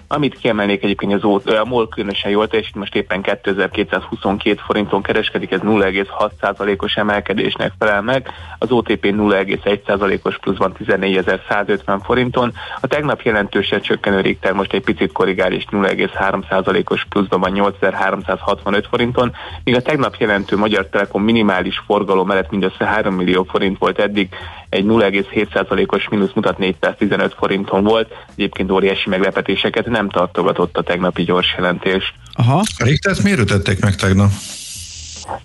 [0.08, 5.52] amit kiemelnék egyébként az ó, a MOL különösen jól teljesít, most éppen 2222 forinton kereskedik,
[5.52, 14.22] ez 0,6%-os emelkedésnek felel meg, az OTP 0,1%-os pluszban 14150 forinton, a tegnap jelentősen csökkenő
[14.22, 19.32] Richter most egy picit korrigál és 0,3%-os pluszban van 8365 forinton,
[19.64, 24.30] míg a tegnap jelentő Magyar Telekom minimális forgalom mellett mindössze 3 millió forint volt eddig,
[24.76, 31.54] egy 0,7%-os mínusz mutat 415 forinton volt, egyébként óriási meglepetéseket nem tartogatott a tegnapi gyors
[31.58, 32.14] jelentés.
[32.34, 32.64] Aha.
[32.78, 34.30] A Richtert miért ütették meg tegnap?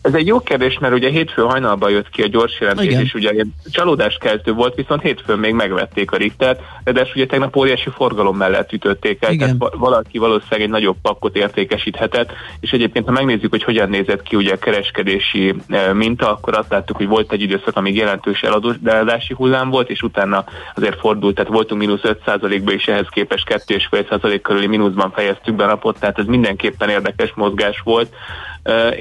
[0.03, 3.01] Ez egy jó kérdés, mert ugye hétfő hajnalban jött ki a gyors jelentés, Igen.
[3.01, 3.33] és ugye
[3.71, 8.73] csalódás keltő volt, viszont hétfőn még megvették a Richtert, de ugye tegnap óriási forgalom mellett
[8.73, 9.59] ütötték el, Igen.
[9.59, 14.37] tehát valaki valószínűleg egy nagyobb pakkot értékesíthetett, és egyébként ha megnézzük, hogy hogyan nézett ki
[14.37, 19.35] ugye a kereskedési e, minta, akkor azt láttuk, hogy volt egy időszak, amíg jelentős eladási
[19.35, 24.67] hullám volt, és utána azért fordult, tehát voltunk mínusz 5%-ba, és ehhez képest 2,5% körüli
[24.67, 28.15] mínuszban fejeztük be a napot, tehát ez mindenképpen érdekes mozgás volt.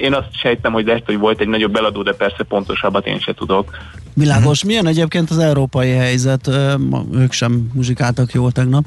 [0.00, 3.34] Én azt sejtem, hogy lehet, hogy volt egy nagyobb eladó, de persze pontosabbat én se
[3.34, 3.76] tudok.
[4.14, 4.64] Világos.
[4.64, 6.50] Milyen egyébként az európai helyzet?
[7.14, 8.84] Ők sem muzsikáltak jól tegnap.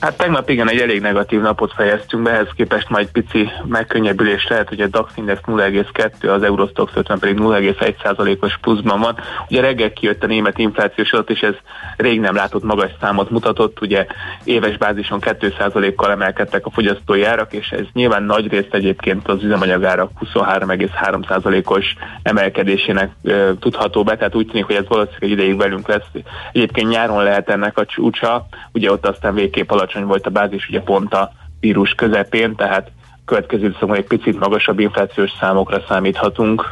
[0.00, 4.68] Hát tegnap igen, egy elég negatív napot fejeztünk be, ehhez képest majd pici megkönnyebbülés lehet,
[4.68, 9.18] hogy a DAX Index 0,2, az Eurostox 50 pedig 0,1%-os pluszban van.
[9.48, 11.54] Ugye reggel kijött a német inflációs adat, és ez
[11.96, 14.06] rég nem látott magas számot mutatott, ugye
[14.44, 20.10] éves bázison 2%-kal emelkedtek a fogyasztói árak, és ez nyilván nagy részt egyébként az üzemanyagárak
[20.24, 26.06] 23,3%-os emelkedésének e, tudható be, tehát úgy tűnik, hogy ez valószínűleg ideig velünk lesz.
[26.52, 30.68] Egyébként nyáron lehet ennek a csúcsa, ugye ott aztán végképp alatt alacsony volt a bázis,
[30.68, 32.90] ugye pont a vírus közepén, tehát
[33.24, 36.64] következő időszakban egy picit magasabb inflációs számokra számíthatunk.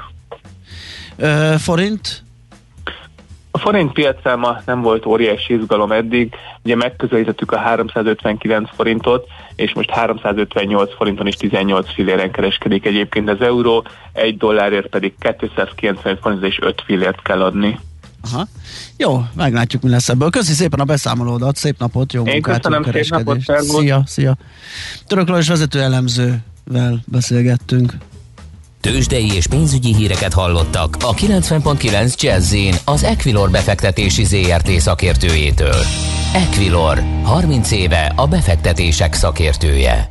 [1.17, 2.23] Ö, forint?
[3.51, 6.35] A forint piacán ma nem volt óriási izgalom eddig,
[6.65, 13.41] ugye megközelítettük a 359 forintot, és most 358 forinton is 18 filléren kereskedik egyébként az
[13.41, 17.79] euró, egy dollárért pedig 295 forint és 5 fillért kell adni.
[18.25, 18.49] Aha.
[18.97, 20.31] Jó, meglátjuk, mi lesz ebből.
[20.31, 24.37] Köszi szépen a beszámolódat, szép napot, jó Én munkát, köszönöm, szép napot, Szia, szia.
[25.07, 27.97] Török Lajos vezető elemzővel beszélgettünk.
[28.81, 32.55] Tőzsdei és pénzügyi híreket hallottak a 90.9 jazz
[32.85, 35.85] az Equilor befektetési ZRT szakértőjétől.
[36.35, 40.11] Equilor, 30 éve a befektetések szakértője.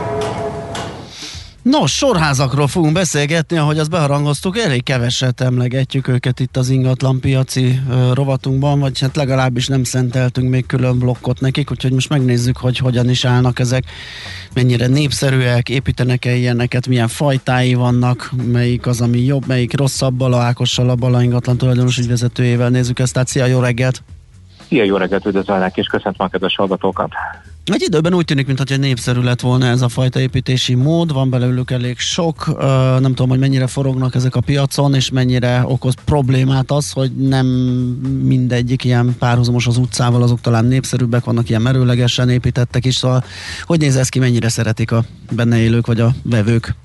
[1.63, 7.79] Nos, sorházakról fogunk beszélgetni, ahogy azt beharangoztuk, elég keveset emlegetjük őket itt az ingatlan piaci
[7.89, 12.77] ö, rovatunkban, vagy hát legalábbis nem szenteltünk még külön blokkot nekik, úgyhogy most megnézzük, hogy
[12.77, 13.83] hogyan is állnak ezek,
[14.53, 20.89] mennyire népszerűek, építenek-e ilyeneket, milyen fajtái vannak, melyik az, ami jobb, melyik rosszabb, Bala Ákossal,
[20.89, 24.03] a Bala ingatlan tulajdonos ügyvezetőjével nézzük ezt, tehát szia, jó reggelt!
[24.67, 27.11] Szia, jó reggelt, üdvözölnek, és köszöntöm a kedves hallgatókat!
[27.65, 31.71] Egy időben úgy tűnik, mintha népszerű lett volna ez a fajta építési mód, van belőlük
[31.71, 32.57] elég sok,
[32.99, 37.45] nem tudom, hogy mennyire forognak ezek a piacon, és mennyire okoz problémát az, hogy nem
[38.23, 43.23] mindegyik ilyen párhuzamos az utcával, azok talán népszerűbbek, vannak ilyen merőlegesen építettek is, szóval
[43.63, 46.75] hogy néz ez ki, mennyire szeretik a benne élők vagy a vevők?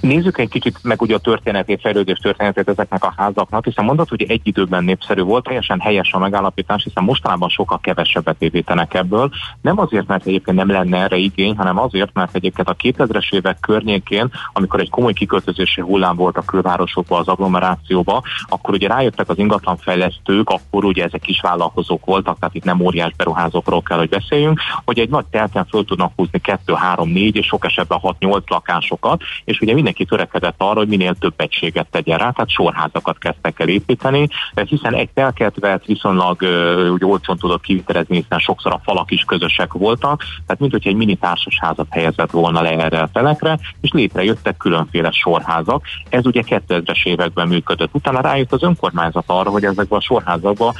[0.00, 4.22] Nézzük egy kicsit meg ugye a történetét, fejlődés történetét ezeknek a házaknak, hiszen mondod, hogy
[4.22, 9.30] egy időben népszerű volt, teljesen helyes a megállapítás, hiszen mostanában sokkal kevesebbet építenek ebből.
[9.60, 13.60] Nem azért, mert egyébként nem lenne erre igény, hanem azért, mert egyébként a 2000-es évek
[13.60, 19.38] környékén, amikor egy komoly kiköltözési hullám volt a külvárosokba, az agglomerációba, akkor ugye rájöttek az
[19.38, 24.60] ingatlanfejlesztők, akkor ugye ezek kis vállalkozók voltak, tehát itt nem óriás beruházókról kell, hogy beszéljünk,
[24.84, 29.22] hogy egy nagy telken föl tudnak húzni 2, 3, 4 és sok esetben 6-8 lakásokat,
[29.44, 33.68] és ugye mindenki törekedett arra, hogy minél több egységet tegyen rá, tehát sorházakat kezdtek el
[33.68, 34.28] építeni,
[34.68, 36.42] hiszen egy telket vett viszonylag
[36.92, 40.96] úgy olcsón tudott kivitelezni, hiszen sokszor a falak is közösek voltak, tehát mint hogyha egy
[40.96, 45.84] mini társasházat helyezett volna le erre a telekre, és létrejöttek különféle sorházak.
[46.08, 47.94] Ez ugye 2000-es években működött.
[47.94, 50.74] Utána rájött az önkormányzat arra, hogy ezekben a sorházakban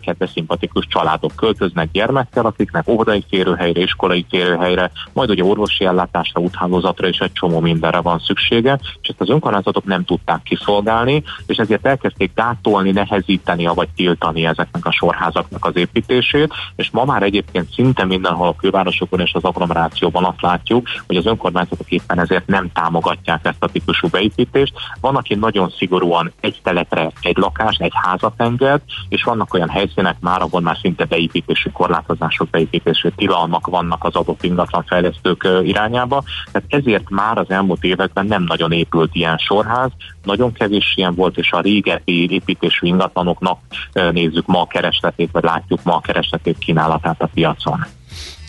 [0.00, 7.08] kedves szimpatikus családok költöznek gyermekkel, akiknek óvodai férőhelyre, iskolai férőhelyre, majd ugye orvosi ellátásra, úthálózatra
[7.08, 11.56] és egy csomó mindenre van szükség szüksége, és ezt az önkormányzatok nem tudták kiszolgálni, és
[11.56, 17.72] ezért elkezdték gátolni, nehezíteni, vagy tiltani ezeknek a sorházaknak az építését, és ma már egyébként
[17.72, 22.70] szinte mindenhol a külvárosokon és az agglomerációban azt látjuk, hogy az önkormányzatok éppen ezért nem
[22.72, 24.72] támogatják ezt a típusú beépítést.
[25.00, 30.16] Van, aki nagyon szigorúan egy telepre egy lakás, egy házat enged, és vannak olyan helyszínek
[30.20, 36.22] már, ahol már szinte beépítési korlátozások, beépítési tilalmak vannak az adott ingatlanfejlesztők irányába.
[36.52, 39.90] Tehát ezért már az elmúlt években nem nagyon épült ilyen sorház,
[40.24, 43.58] nagyon kevés ilyen volt, és a régebbi építésű ingatlanoknak
[43.92, 47.86] nézzük ma a keresletét, vagy látjuk ma a keresletét kínálatát a piacon.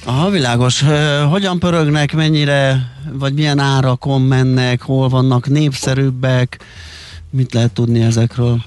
[0.05, 0.83] Aha, világos.
[1.29, 6.59] Hogyan pörögnek, mennyire, vagy milyen árakon mennek, hol vannak népszerűbbek,
[7.29, 8.57] mit lehet tudni ezekről?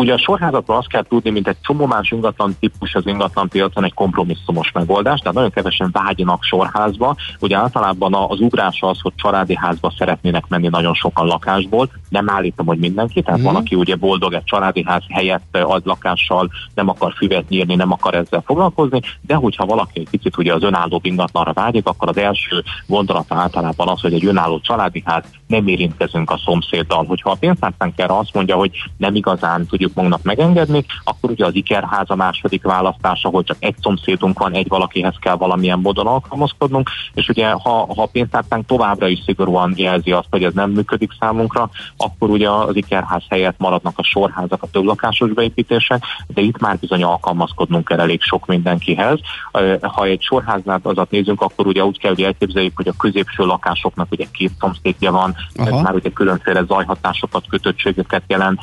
[0.00, 3.84] Ugye a sorházatról azt kell tudni, mint egy csomó más ingatlan típus az ingatlan piacon
[3.84, 7.16] egy kompromisszumos megoldás, tehát nagyon kevesen vágyanak sorházba.
[7.40, 11.90] Ugye általában az ugrás az, hogy családi házba szeretnének menni nagyon sokan lakásból.
[12.08, 13.42] Nem állítom, hogy mindenki, tehát mm.
[13.42, 17.92] van, aki ugye boldog egy családi ház helyett ad lakással, nem akar füvet nyírni, nem
[17.92, 22.16] akar ezzel foglalkozni, de hogyha valaki egy picit ugye az önálló ingatlanra vágyik, akkor az
[22.16, 27.04] első gondolata általában az, hogy egy önálló családi ház nem érintkezünk a szomszéddal.
[27.04, 31.54] Hogyha a pénztárcánk azt mondja, hogy nem igazán tudjuk tudjuk magunknak megengedni, akkor ugye az
[31.54, 36.90] ikerház a második választás, ahol csak egy szomszédunk van, egy valakihez kell valamilyen módon alkalmazkodnunk,
[37.14, 41.10] és ugye ha, ha a pénztárcánk továbbra is szigorúan jelzi azt, hogy ez nem működik
[41.20, 46.58] számunkra, akkor ugye az ikerház helyett maradnak a sorházak, a több lakásos beépítések, de itt
[46.58, 49.18] már bizony alkalmazkodnunk kell elég sok mindenkihez.
[49.82, 54.06] Ha egy sorháznál azat nézünk, akkor ugye úgy kell, hogy elképzeljük, hogy a középső lakásoknak
[54.10, 55.68] ugye két szomszédja van, Aha.
[55.68, 58.60] ez már ugye különféle zajhatásokat, kötöttségeket jelent,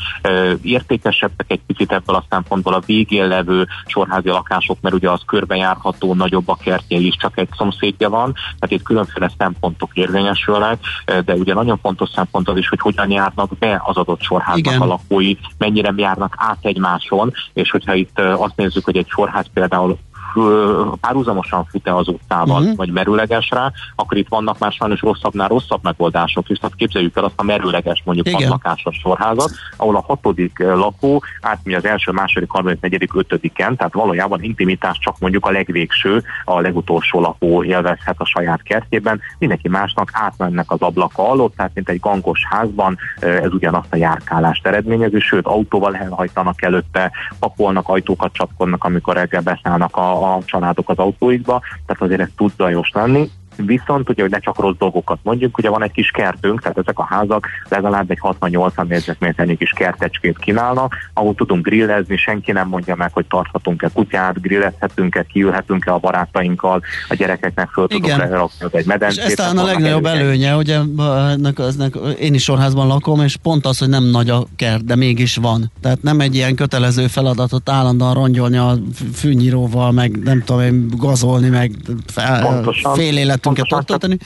[0.61, 5.21] értékes szélesebbek egy picit ebből a szempontból a végén levő sorházi lakások, mert ugye az
[5.25, 10.79] körbejárható, nagyobb a kertje is, csak egy szomszédja van, tehát itt különféle szempontok érvényesülnek,
[11.25, 14.81] de ugye nagyon fontos szempont az is, hogy hogyan járnak be az adott sorháznak Igen.
[14.81, 19.97] a lakói, mennyire járnak át egymáson, és hogyha itt azt nézzük, hogy egy sorház például
[20.99, 22.75] párhuzamosan fut-e az utcával, uh-huh.
[22.75, 26.57] vagy merőleges rá, akkor itt vannak már sajnos rosszabbnál rosszabb megoldások is.
[26.57, 28.49] Tehát képzeljük el azt a merőleges mondjuk Igen.
[28.49, 34.43] lakásos sorházat, ahol a hatodik lakó átmegy az első, második, harmadik, negyedik, ötödiken, tehát valójában
[34.43, 40.71] intimitás csak mondjuk a legvégső, a legutolsó lakó élvezhet a saját kertjében, mindenki másnak átmennek
[40.71, 45.95] az ablaka alól, tehát mint egy gangos házban ez ugyanazt a járkálást eredményező, sőt autóval
[45.95, 52.21] elhajtanak előtte, papolnak, ajtókat csapkodnak, amikor reggel beszállnak a, a családok az autóikba, tehát azért
[52.21, 53.29] ez tud zajos lenni.
[53.65, 56.99] Viszont ugye, hogy ne csak rossz dolgokat mondjuk, ugye van egy kis kertünk, tehát ezek
[56.99, 62.95] a házak legalább egy 60-80 négyzetméternyi kis kertecskét kínálnak, ahol tudunk grillezni, senki nem mondja
[62.95, 68.85] meg, hogy tarthatunk-e kutyát, grillezhetünk-e, kiülhetünk-e a barátainkkal, a gyerekeknek föl tudunk lerakni egy És
[68.85, 69.23] medencét.
[69.23, 70.79] ez talán a legnagyobb előnye, ugye
[71.29, 74.95] ennek, ennek, én is sorházban lakom, és pont az, hogy nem nagy a kert, de
[74.95, 75.71] mégis van.
[75.81, 78.77] Tehát nem egy ilyen kötelező feladatot állandóan rongyolni a
[79.15, 81.71] fű- fűnyíróval, meg nem tudom én, gazolni, meg
[82.05, 84.17] fel, fél életünket ott tölteni,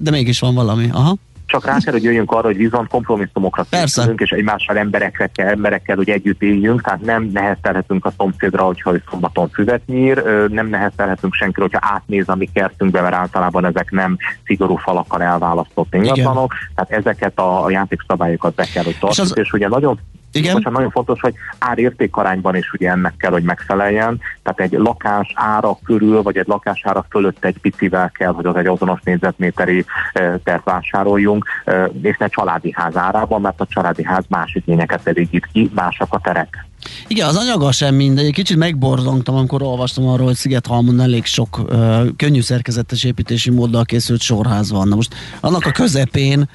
[0.00, 0.88] de mégis van valami.
[0.92, 1.16] Aha.
[1.46, 5.96] Csak rá kell, hogy jöjjünk arra, hogy viszont kompromisszumokra készülünk, és egymással emberekre kell, emberekkel,
[5.96, 11.34] hogy együtt éljünk, tehát nem neheztelhetünk a szomszédra, hogyha ő szombaton füvet nyír, nem neheztelhetünk
[11.34, 16.90] senkire, hogyha átnéz a mi kertünkbe, mert általában ezek nem szigorú falakkal elválasztott ingatlanok, tehát
[16.90, 19.98] ezeket a, játékszabályokat be kell, hogy tartsuk, és, és ugye nagyon
[20.32, 20.52] igen?
[20.52, 24.20] Bocsánat, nagyon fontos, hogy ár-értékarányban is ugye ennek kell, hogy megfeleljen.
[24.42, 28.56] Tehát egy lakás ára körül, vagy egy lakás ára fölött egy picivel kell, hogy az
[28.56, 34.04] egy azonos négyzetméteri eh, tert vásároljunk, eh, és ne családi ház árában, mert a családi
[34.04, 36.66] ház más igényeket elégít ki, másak a terek.
[37.06, 38.24] Igen, az anyaga sem mindegy.
[38.24, 43.84] Egy kicsit megborzongtam, amikor olvastam arról, hogy Szigethalmon elég sok uh, könnyű szerkezetes építési móddal
[43.84, 44.88] készült sorház van.
[44.88, 46.48] Na most annak a közepén,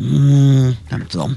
[0.00, 1.34] mm, nem tudom.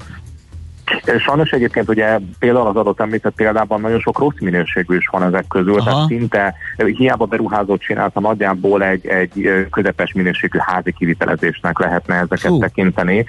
[1.19, 5.47] Sajnos egyébként ugye például az adott említett példában nagyon sok rossz minőségű is van ezek
[5.47, 5.89] közül, Aha.
[5.89, 12.51] tehát szinte hiába beruházót csináltam, nagyjából egy, egy ö, közepes minőségű házi kivitelezésnek lehetne ezeket
[12.51, 12.59] Fú.
[12.59, 13.25] tekinteni,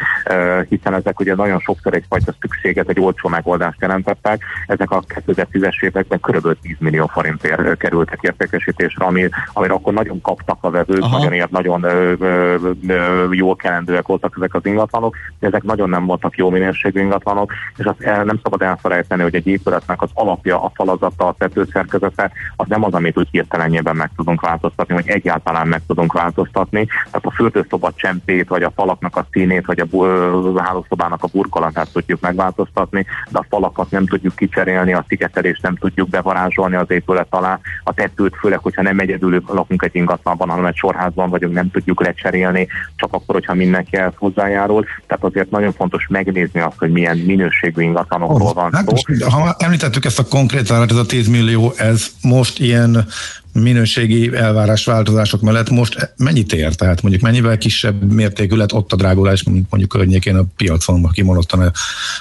[0.69, 4.43] hiszen ezek ugye nagyon sokszor egyfajta szükséget, egy olcsó megoldást jelentettek.
[4.67, 6.57] Ezek a 2010-es években kb.
[6.63, 11.17] 10 millió forintért kerültek értékesítésre, ami, amire akkor nagyon kaptak a vevők, Aha.
[11.17, 12.57] nagyon, ért, nagyon ö, ö,
[12.89, 17.50] ö, jól kelendőek voltak ezek az ingatlanok, de ezek nagyon nem voltak jó minőségű ingatlanok,
[17.77, 22.31] és azt el, nem szabad elfelejteni, hogy egy épületnek az alapja, a falazata, a tetőszerkezete,
[22.57, 26.87] az nem az, amit úgy hirtelenjében meg tudunk változtatni, vagy egyáltalán meg tudunk változtatni.
[26.87, 31.29] Tehát a fürdőszoba csempét, vagy a falaknak a színét, vagy a bu- ö, hálószobának a
[31.33, 36.91] burkolatát tudjuk megváltoztatni, de a falakat nem tudjuk kicserélni, a szigetelést nem tudjuk bevarázsolni az
[36.91, 41.55] épület alá, a tetőt, főleg, hogyha nem egyedül lakunk egy ingatlanban, hanem egy sorházban vagyunk,
[41.55, 44.85] nem tudjuk lecserélni, csak akkor, hogyha mindenki ehhez hozzájárul.
[45.07, 48.91] Tehát azért nagyon fontos megnézni azt, hogy milyen minőségű ingatlanokról van Hát szó.
[48.91, 53.07] most, ha már említettük ezt a konkrét árat, ez a 10 millió, ez most ilyen
[53.53, 56.75] minőségi elvárás változások mellett most mennyit ér?
[56.75, 61.13] Tehát mondjuk mennyivel kisebb mértékű lett ott a drágulás, mint mondjuk környékén a piacon, aki
[61.15, 61.73] kimondottan,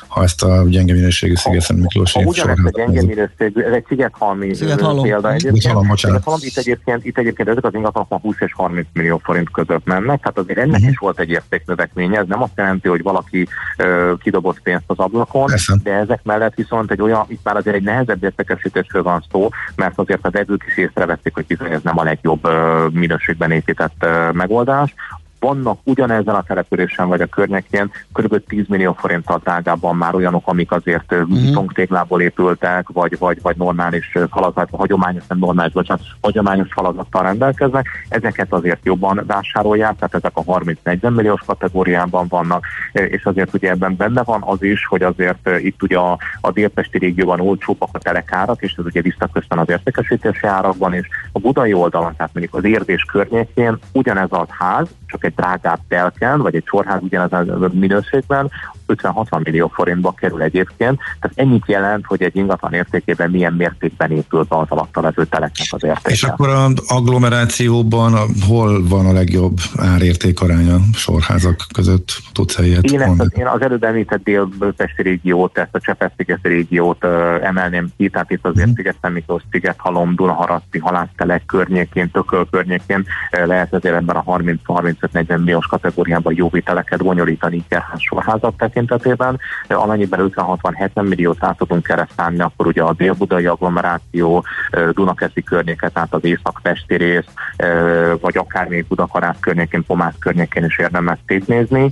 [0.07, 4.53] ha ezt a gyenge minőségű Szigetszen Miklósi Ha ugyanezt a gyenge minőségű, ez egy szigethalmi
[4.53, 5.03] Szigethalom.
[5.03, 5.55] példa egyébként.
[5.61, 5.95] Szigethalom.
[5.95, 9.85] Szigethalom, itt egyébként, itt egyébként ezek az ingatlanok ma 20 és 30 millió forint között
[9.85, 10.89] mennek, tehát azért ennek Mhm.
[10.89, 15.45] is volt egy értéknövekménye, ez nem azt jelenti, hogy valaki ö, kidobott pénzt az ablakon,
[15.45, 15.77] Persze.
[15.83, 19.93] de ezek mellett viszont egy olyan, itt már azért egy nehezebb értékesítésről van szó, mert
[19.99, 20.77] azért az vevők is
[21.19, 22.47] észrevették, hogy bizony ez nem a legjobb
[22.93, 24.93] minőségben épített megoldás.
[25.39, 28.43] Vannak ugyanezen a településen vagy a környékén kb.
[28.47, 31.43] 10 millió forinttal drágábban már olyanok, amik azért uh-huh.
[31.43, 37.87] betongtéglából épültek, vagy, vagy, vagy normális falazat, hagyományos, nem normális, bocsánat, hagyományos falazattal rendelkeznek.
[38.09, 43.95] Ezeket azért jobban vásárolják, tehát ezek a 30-40 milliós kategóriában vannak, és azért ugye ebben
[43.95, 48.61] benne van az is, hogy azért itt ugye a, a délpesti régióban olcsóbbak a telekárak,
[48.61, 53.03] és ez ugye visszaköszön az értékesítési árakban, és a budai oldalon, tehát mondjuk az érdés
[53.03, 58.49] környékén ugyanez az ház, csak egy drágább telken, vagy egy sorház ugyanez a minőségben,
[58.87, 60.99] 50-60 millió forintba kerül egyébként.
[61.19, 65.67] Tehát ennyit jelent, hogy egy ingatlan értékében milyen mértékben épül be az alatta levő teleknek
[65.69, 66.09] az értéke.
[66.09, 68.13] És akkor az agglomerációban
[68.47, 72.07] hol van a legjobb árérték aránya sorházak között?
[72.33, 77.11] Tudsz ilyet Én, ezt én az előbb említett délpesti régiót, ezt a Csepel-szigeti régiót uh,
[77.41, 83.05] emelném ki, tehát itt azért Sziget Miklós, Sziget, Halom, Dunaharaszti, Halásztelek környékén, Tököl környékén
[83.45, 84.21] lehet ezért ebben a
[85.27, 89.39] 30-35-40 milliós kategóriában jó viteleket bonyolítani ikerház sorházak tekintetében.
[89.67, 94.45] Amennyiben 50-60-70 milliót át tudunk keresztálni, akkor ugye a dél-budai agglomeráció,
[94.91, 97.27] Dunakeszi környéket, tehát az észak-pesti rész,
[98.21, 101.91] vagy akár még Budakarász környékén, Pomász környékén is érdemes szétnézni,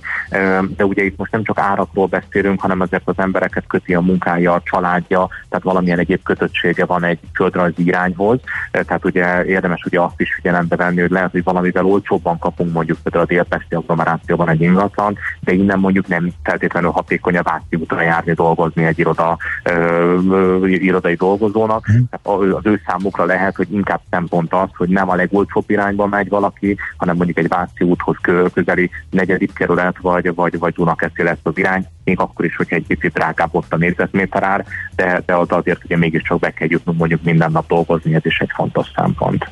[0.75, 4.53] de ugye itt most nem csak árakról beszélünk, hanem azért az embereket köti a munkája,
[4.53, 8.39] a családja, tehát valamilyen egyéb kötöttsége van egy földrajzi irányhoz,
[8.71, 12.97] tehát ugye érdemes ugye azt is figyelembe venni, hogy lehet, hogy valamivel olcsóbban kapunk mondjuk
[13.19, 18.33] a délpesti agglomerációban egy ingatlan, de innen mondjuk nem feltétlenül hatékony a Váci útra járni
[18.33, 21.85] dolgozni egy iroda, ö, irodai dolgozónak.
[21.85, 26.29] Tehát az ő számukra lehet, hogy inkább szempont az, hogy nem a legolcsóbb irányba megy
[26.29, 31.37] valaki, hanem mondjuk egy Váci úthoz kö- közeli negyedik kerület, vagy, vagy, vagy Dunakeszi lesz
[31.43, 34.65] az irány, még akkor is, hogyha egy picit drágább ott a négyzetméter ár,
[34.95, 38.39] de, de az azért ugye mégiscsak be kell jutnunk mondjuk minden nap dolgozni, ez is
[38.39, 39.49] egy fontos szempont.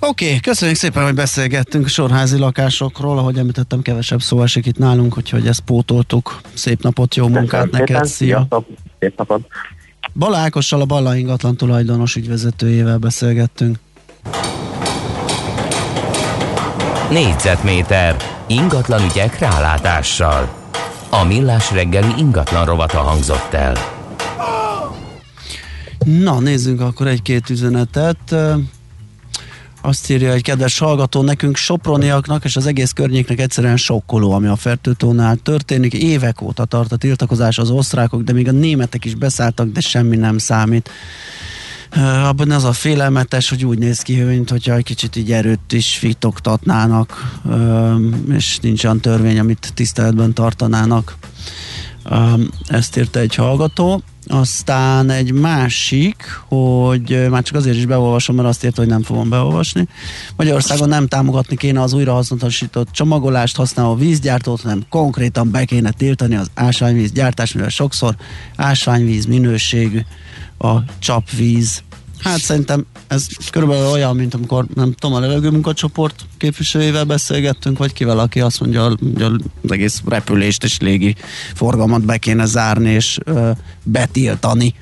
[0.00, 4.78] Oké, okay, köszönjük szépen, hogy beszélgettünk a sorházi lakásokról, ahogy említettem, kevesebb szó esik itt
[4.78, 6.40] nálunk, úgyhogy ezt pótoltuk.
[6.54, 8.48] Szép napot, jó munkát Köszönöm neked, szia!
[8.98, 9.46] Szép napot!
[10.12, 13.78] Bala Ákossal, a Balla ingatlan tulajdonos ügyvezetőjével beszélgettünk.
[17.10, 20.54] Négyzetméter ingatlan ügyek rálátással.
[21.10, 23.76] A millás reggeli ingatlan rovata hangzott el.
[26.04, 28.34] Na, nézzünk akkor egy-két üzenetet.
[29.86, 34.56] Azt írja egy kedves hallgató, nekünk soproniaknak és az egész környéknek egyszerűen sokkoló, ami a
[34.56, 35.92] Fertőtónál történik.
[35.92, 40.16] Évek óta tart a tiltakozás az osztrákok, de még a németek is beszálltak, de semmi
[40.16, 40.90] nem számít.
[42.24, 45.96] Abban az a félelmetes, hogy úgy néz ki, mint hogyha egy kicsit így erőt is
[45.98, 47.40] fitoktatnának,
[48.30, 51.16] és nincs olyan törvény, amit tiszteletben tartanának.
[52.66, 54.02] Ezt írta egy hallgató.
[54.34, 59.28] Aztán egy másik, hogy már csak azért is beolvasom, mert azt írta, hogy nem fogom
[59.28, 59.88] beolvasni.
[60.36, 66.50] Magyarországon nem támogatni kéne az újrahasznosított csomagolást használó vízgyártót, hanem konkrétan be kéne tiltani az
[66.54, 68.16] ásványvíz gyártást, mivel sokszor
[68.56, 70.00] ásványvíz minőségű
[70.58, 71.82] a csapvíz.
[72.18, 78.18] Hát szerintem ez körülbelül olyan, mint amikor nem tudom, a levegőmunkacsoport képviselőjével beszélgettünk, vagy kivel,
[78.18, 81.14] aki azt mondja, hogy az egész repülést és légi
[81.54, 83.50] forgalmat be kéne zárni és ö,
[83.82, 84.74] betiltani.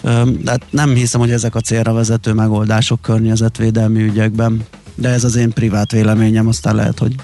[0.00, 5.24] Ö, de hát nem hiszem, hogy ezek a célra vezető megoldások környezetvédelmi ügyekben, de ez
[5.24, 7.14] az én privát véleményem, aztán lehet, hogy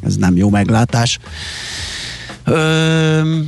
[0.00, 1.18] ez nem jó meglátás.
[2.44, 3.40] Ö,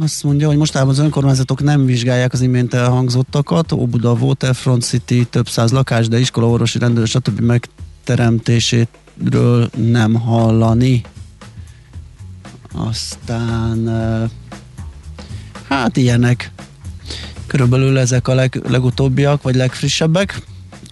[0.00, 3.72] azt mondja, hogy mostában az önkormányzatok nem vizsgálják az imént elhangzottakat.
[3.72, 7.40] Óbuda, Waterfront City, több száz lakás, de iskola, orvosi rendőr, stb.
[7.40, 11.02] megteremtéséről nem hallani.
[12.74, 13.88] Aztán
[15.68, 16.52] hát ilyenek.
[17.46, 20.42] Körülbelül ezek a leg, legutóbbiak, vagy legfrissebbek.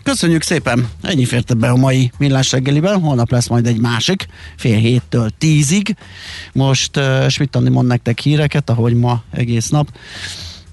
[0.06, 0.88] Köszönjük szépen!
[1.02, 4.26] Ennyi férte be a mai millás reggeliben, holnap lesz majd egy másik,
[4.56, 5.96] fél héttől tízig.
[6.52, 9.88] Most uh, Schmidt mond nektek híreket, ahogy ma egész nap,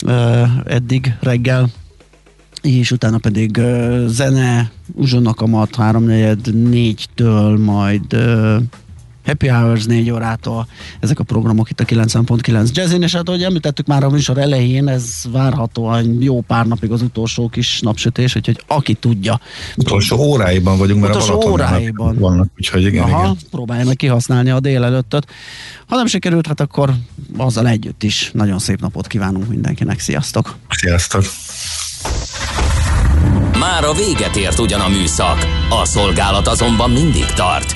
[0.06, 1.70] uh, eddig reggel,
[2.62, 8.56] és utána pedig uh, zene, uzsonakamat 3-4-től majd uh,
[9.26, 10.68] Happy Hours 4 órától,
[11.00, 14.88] ezek a programok itt a 90.9 Jazzin, és hát ahogy említettük már a műsor elején,
[14.88, 19.40] ez várhatóan jó pár napig az utolsó kis napsütés, úgyhogy aki tudja.
[19.76, 22.18] Utolsó óráiban vagyunk, mert utolsó a óráiban.
[22.20, 23.38] vannak, úgyhogy igen, Aha, igen.
[23.52, 25.28] próbálja meg kihasználni a délelőttöt.
[25.88, 26.94] Ha nem sikerült, hát akkor
[27.38, 30.00] azzal együtt is nagyon szép napot kívánunk mindenkinek.
[30.00, 30.56] Sziasztok!
[30.70, 31.24] Sziasztok!
[33.60, 37.76] Már a véget ért ugyan a műszak, a szolgálat azonban mindig tart,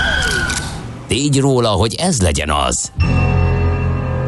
[1.11, 2.91] tégy róla, hogy ez legyen az.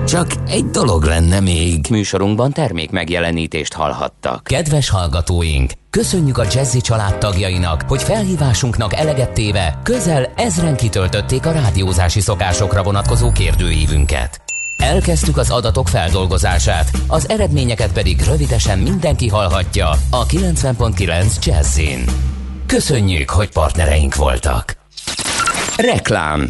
[0.07, 1.85] Csak egy dolog lenne még.
[1.89, 4.43] Műsorunkban termék megjelenítést hallhattak.
[4.43, 11.51] Kedves hallgatóink, köszönjük a Jazzy család tagjainak, hogy felhívásunknak eleget téve közel ezren kitöltötték a
[11.51, 14.41] rádiózási szokásokra vonatkozó kérdőívünket.
[14.77, 22.05] Elkezdtük az adatok feldolgozását, az eredményeket pedig rövidesen mindenki hallhatja a 90.9 Jazzin.
[22.65, 24.81] Köszönjük, hogy partnereink voltak.
[25.77, 26.49] Reklám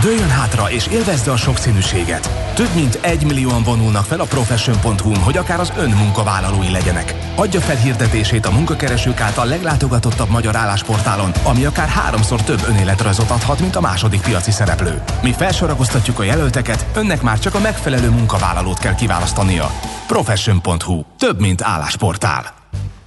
[0.00, 2.52] Dőjön hátra és élvezze a sokszínűséget.
[2.54, 7.14] Több mint egy millióan vonulnak fel a profession.hu-n, hogy akár az ön munkavállalói legyenek.
[7.34, 13.60] Adja fel hirdetését a munkakeresők által leglátogatottabb magyar állásportálon, ami akár háromszor több önéletrajzot adhat,
[13.60, 15.02] mint a második piaci szereplő.
[15.22, 19.70] Mi felsorakoztatjuk a jelölteket, önnek már csak a megfelelő munkavállalót kell kiválasztania.
[20.06, 21.02] Profession.hu.
[21.18, 22.65] Több, mint állásportál.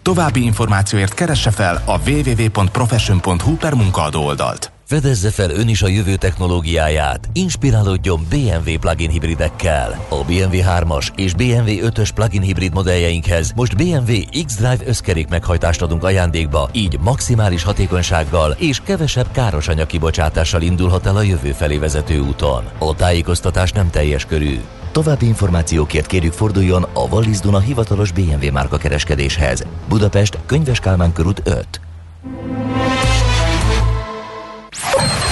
[0.10, 4.79] További információért keresse fel a www.profession.hu per munkaadó oldalt.
[4.90, 10.06] Fedezze fel ön is a jövő technológiáját, inspirálódjon BMW plug-in hibridekkel.
[10.10, 16.04] A BMW 3-as és BMW 5-ös plug-in hibrid modelljeinkhez most BMW X-Drive összkerék meghajtást adunk
[16.04, 22.64] ajándékba, így maximális hatékonysággal és kevesebb káros anyagkibocsátással indulhat el a jövő felé vezető úton.
[22.78, 24.60] A tájékoztatás nem teljes körű.
[24.92, 29.66] További információkért kérjük forduljon a Wallis Duna hivatalos BMW márka kereskedéshez.
[29.90, 31.80] Budapest, Könyves Kálmán körút 5.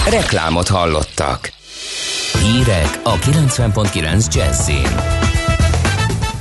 [0.09, 1.51] Reklámot hallottak.
[2.43, 4.95] Hírek a 90.9 Jazzin.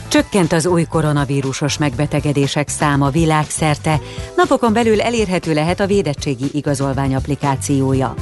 [0.08, 4.00] Csökkent az új koronavírusos megbetegedések száma világszerte,
[4.36, 8.14] napokon belül elérhető lehet a védettségi igazolvány applikációja.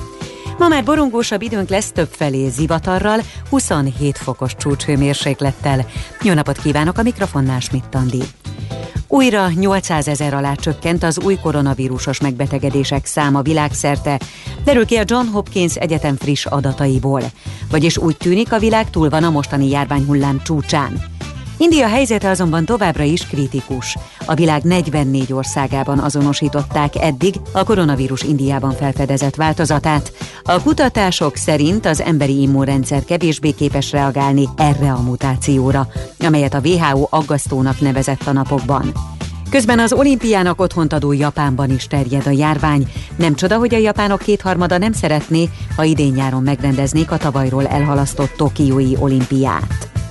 [0.58, 5.86] Ma már borongósabb időnk lesz többfelé zivatarral, 27 fokos csúcshőmérséklettel.
[6.22, 7.96] Jó napot kívánok a mikrofonnál Schmidt
[9.08, 14.20] Újra 800 ezer alá csökkent az új koronavírusos megbetegedések száma világszerte,
[14.64, 17.22] derül ki a John Hopkins Egyetem friss adataiból.
[17.70, 21.13] Vagyis úgy tűnik, a világ túl van a mostani járványhullám csúcsán.
[21.56, 23.96] India helyzete azonban továbbra is kritikus.
[24.26, 30.12] A világ 44 országában azonosították eddig a koronavírus Indiában felfedezett változatát.
[30.42, 35.88] A kutatások szerint az emberi immunrendszer kevésbé képes reagálni erre a mutációra,
[36.18, 38.92] amelyet a WHO aggasztónak nevezett a napokban.
[39.50, 42.88] Közben az olimpiának otthont adó Japánban is terjed a járvány.
[43.16, 48.32] Nem csoda, hogy a japánok kétharmada nem szeretné, ha idén nyáron megrendeznék a tavalyról elhalasztott
[48.36, 50.03] Tokiói olimpiát.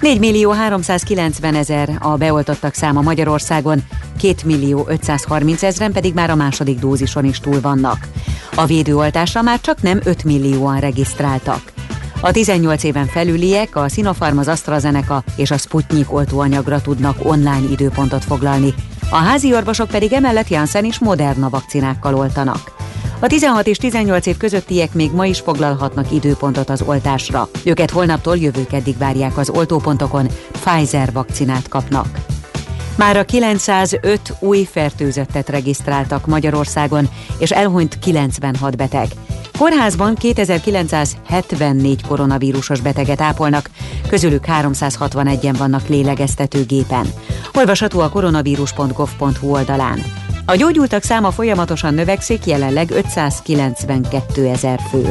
[0.00, 3.82] 4 millió 390 ezer a beoltottak száma Magyarországon,
[4.20, 8.08] 2 millió 530 ezeren pedig már a második dózison is túl vannak.
[8.54, 11.72] A védőoltásra már csak nem 5 millióan regisztráltak.
[12.20, 18.24] A 18 éven felüliek a Sinopharm, az AstraZeneca és a Sputnik oltóanyagra tudnak online időpontot
[18.24, 18.74] foglalni.
[19.10, 22.74] A házi orvosok pedig emellett Janssen és Moderna vakcinákkal oltanak.
[23.20, 27.48] A 16 és 18 év közöttiek még ma is foglalhatnak időpontot az oltásra.
[27.64, 32.18] Őket holnaptól jövő keddig várják az oltópontokon, Pfizer vakcinát kapnak.
[32.96, 37.08] Már a 905 új fertőzöttet regisztráltak Magyarországon,
[37.38, 39.08] és elhunyt 96 beteg.
[39.58, 43.70] Kórházban 2974 koronavírusos beteget ápolnak,
[44.08, 47.06] közülük 361-en vannak lélegeztetőgépen.
[47.54, 50.25] Olvasható a koronavírus.gov.hu oldalán.
[50.48, 55.10] A gyógyultak száma folyamatosan növekszik, jelenleg 592 ezer fő.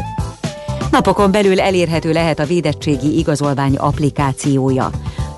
[0.91, 4.89] Napokon belül elérhető lehet a védettségi igazolvány applikációja.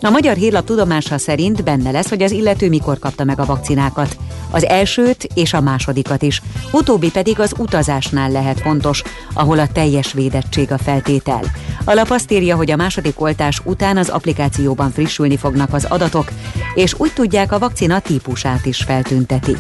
[0.02, 4.18] A Magyar Hírlap tudomása szerint benne lesz, hogy az illető mikor kapta meg a vakcinákat.
[4.52, 6.42] Az elsőt és a másodikat is.
[6.72, 11.42] Utóbbi pedig az utazásnál lehet fontos, ahol a teljes védettség a feltétel.
[11.84, 16.32] A lap azt írja, hogy a második oltás után az applikációban frissülni fognak az adatok,
[16.76, 19.58] és úgy tudják a vakcina típusát is feltüntetik.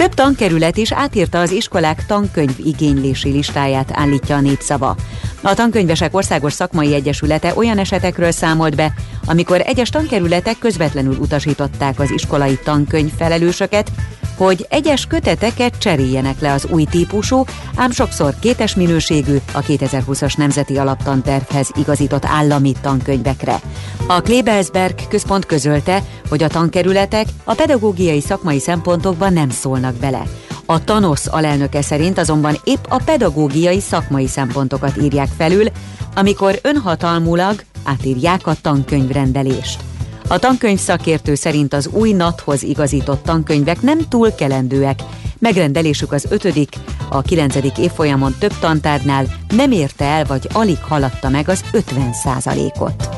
[0.00, 4.96] Több tankerület is átírta az iskolák tankönyv igénylési listáját, állítja a népszava.
[5.42, 8.92] A Tankönyvesek Országos Szakmai Egyesülete olyan esetekről számolt be,
[9.26, 13.90] amikor egyes tankerületek közvetlenül utasították az iskolai tankönyv felelősöket,
[14.44, 20.76] hogy egyes köteteket cseréljenek le az új típusú, ám sokszor kétes minőségű, a 2020-as Nemzeti
[20.78, 23.60] Alaptantervhez igazított állami tankönyvekre.
[24.06, 30.22] A Klebelsberg központ közölte, hogy a tankerületek a pedagógiai szakmai szempontokban nem szólnak bele.
[30.66, 35.66] A TANOSZ alelnöke szerint azonban épp a pedagógiai szakmai szempontokat írják felül,
[36.14, 39.89] amikor önhatalmulag átírják a tankönyvrendelést.
[40.30, 45.00] A tankönyv szakértő szerint az új NAT-hoz igazított tankönyvek nem túl kelendőek,
[45.38, 46.68] megrendelésük az ötödik,
[47.08, 49.26] a kilencedik évfolyamon több tantárnál
[49.56, 53.08] nem érte el vagy alig haladta meg az 50% ot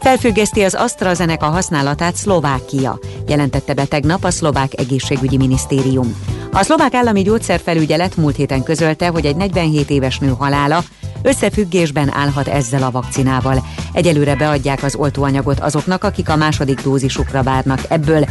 [0.00, 2.98] Felfüggeszti az AstraZeneca használatát Szlovákia,
[3.28, 6.16] jelentette be tegnap a szlovák egészségügyi minisztérium.
[6.52, 10.82] A szlovák állami gyógyszerfelügyelet múlt héten közölte, hogy egy 47 éves nő halála
[11.22, 13.66] összefüggésben állhat ezzel a vakcinával.
[13.92, 18.24] Egyelőre beadják az oltóanyagot azoknak, akik a második dózisukra várnak ebből,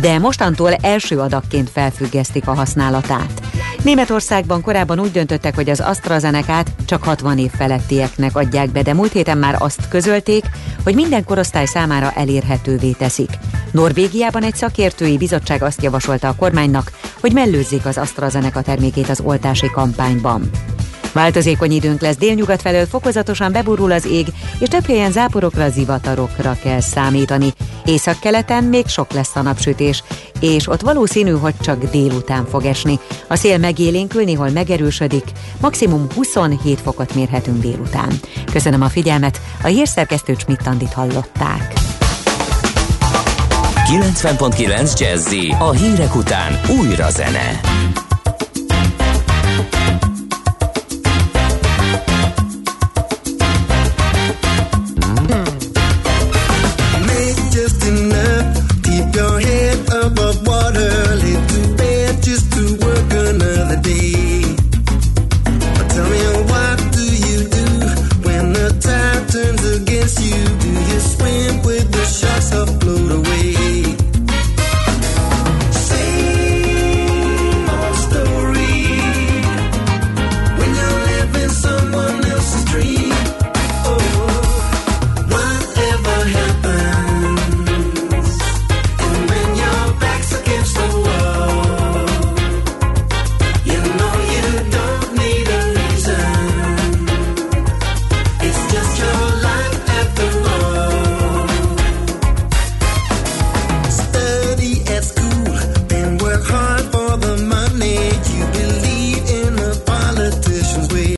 [0.00, 3.42] de mostantól első adagként felfüggesztik a használatát.
[3.82, 9.12] Németországban korábban úgy döntöttek, hogy az AstraZeneca-t csak 60 év felettieknek adják be, de múlt
[9.12, 10.44] héten már azt közölték,
[10.84, 13.30] hogy minden korosztály számára elérhetővé teszik.
[13.70, 19.70] Norvégiában egy szakértői bizottság azt javasolta a kormánynak, hogy mellőzzék az AstraZeneca termékét az oltási
[19.70, 20.50] kampányban.
[21.14, 24.26] Változékony időnk lesz délnyugat felől, fokozatosan beburul az ég,
[24.58, 27.52] és több helyen záporokra, zivatarokra kell számítani.
[27.84, 30.02] Északkeleten még sok lesz a napsütés,
[30.40, 32.98] és ott valószínű, hogy csak délután fog esni.
[33.28, 35.24] A szél megélénkül, néhol megerősödik,
[35.60, 38.12] maximum 27 fokot mérhetünk délután.
[38.52, 41.72] Köszönöm a figyelmet, a hírszerkesztő Csmittandit hallották.
[43.84, 47.60] 90.9 Jazzy a hírek után újra zene.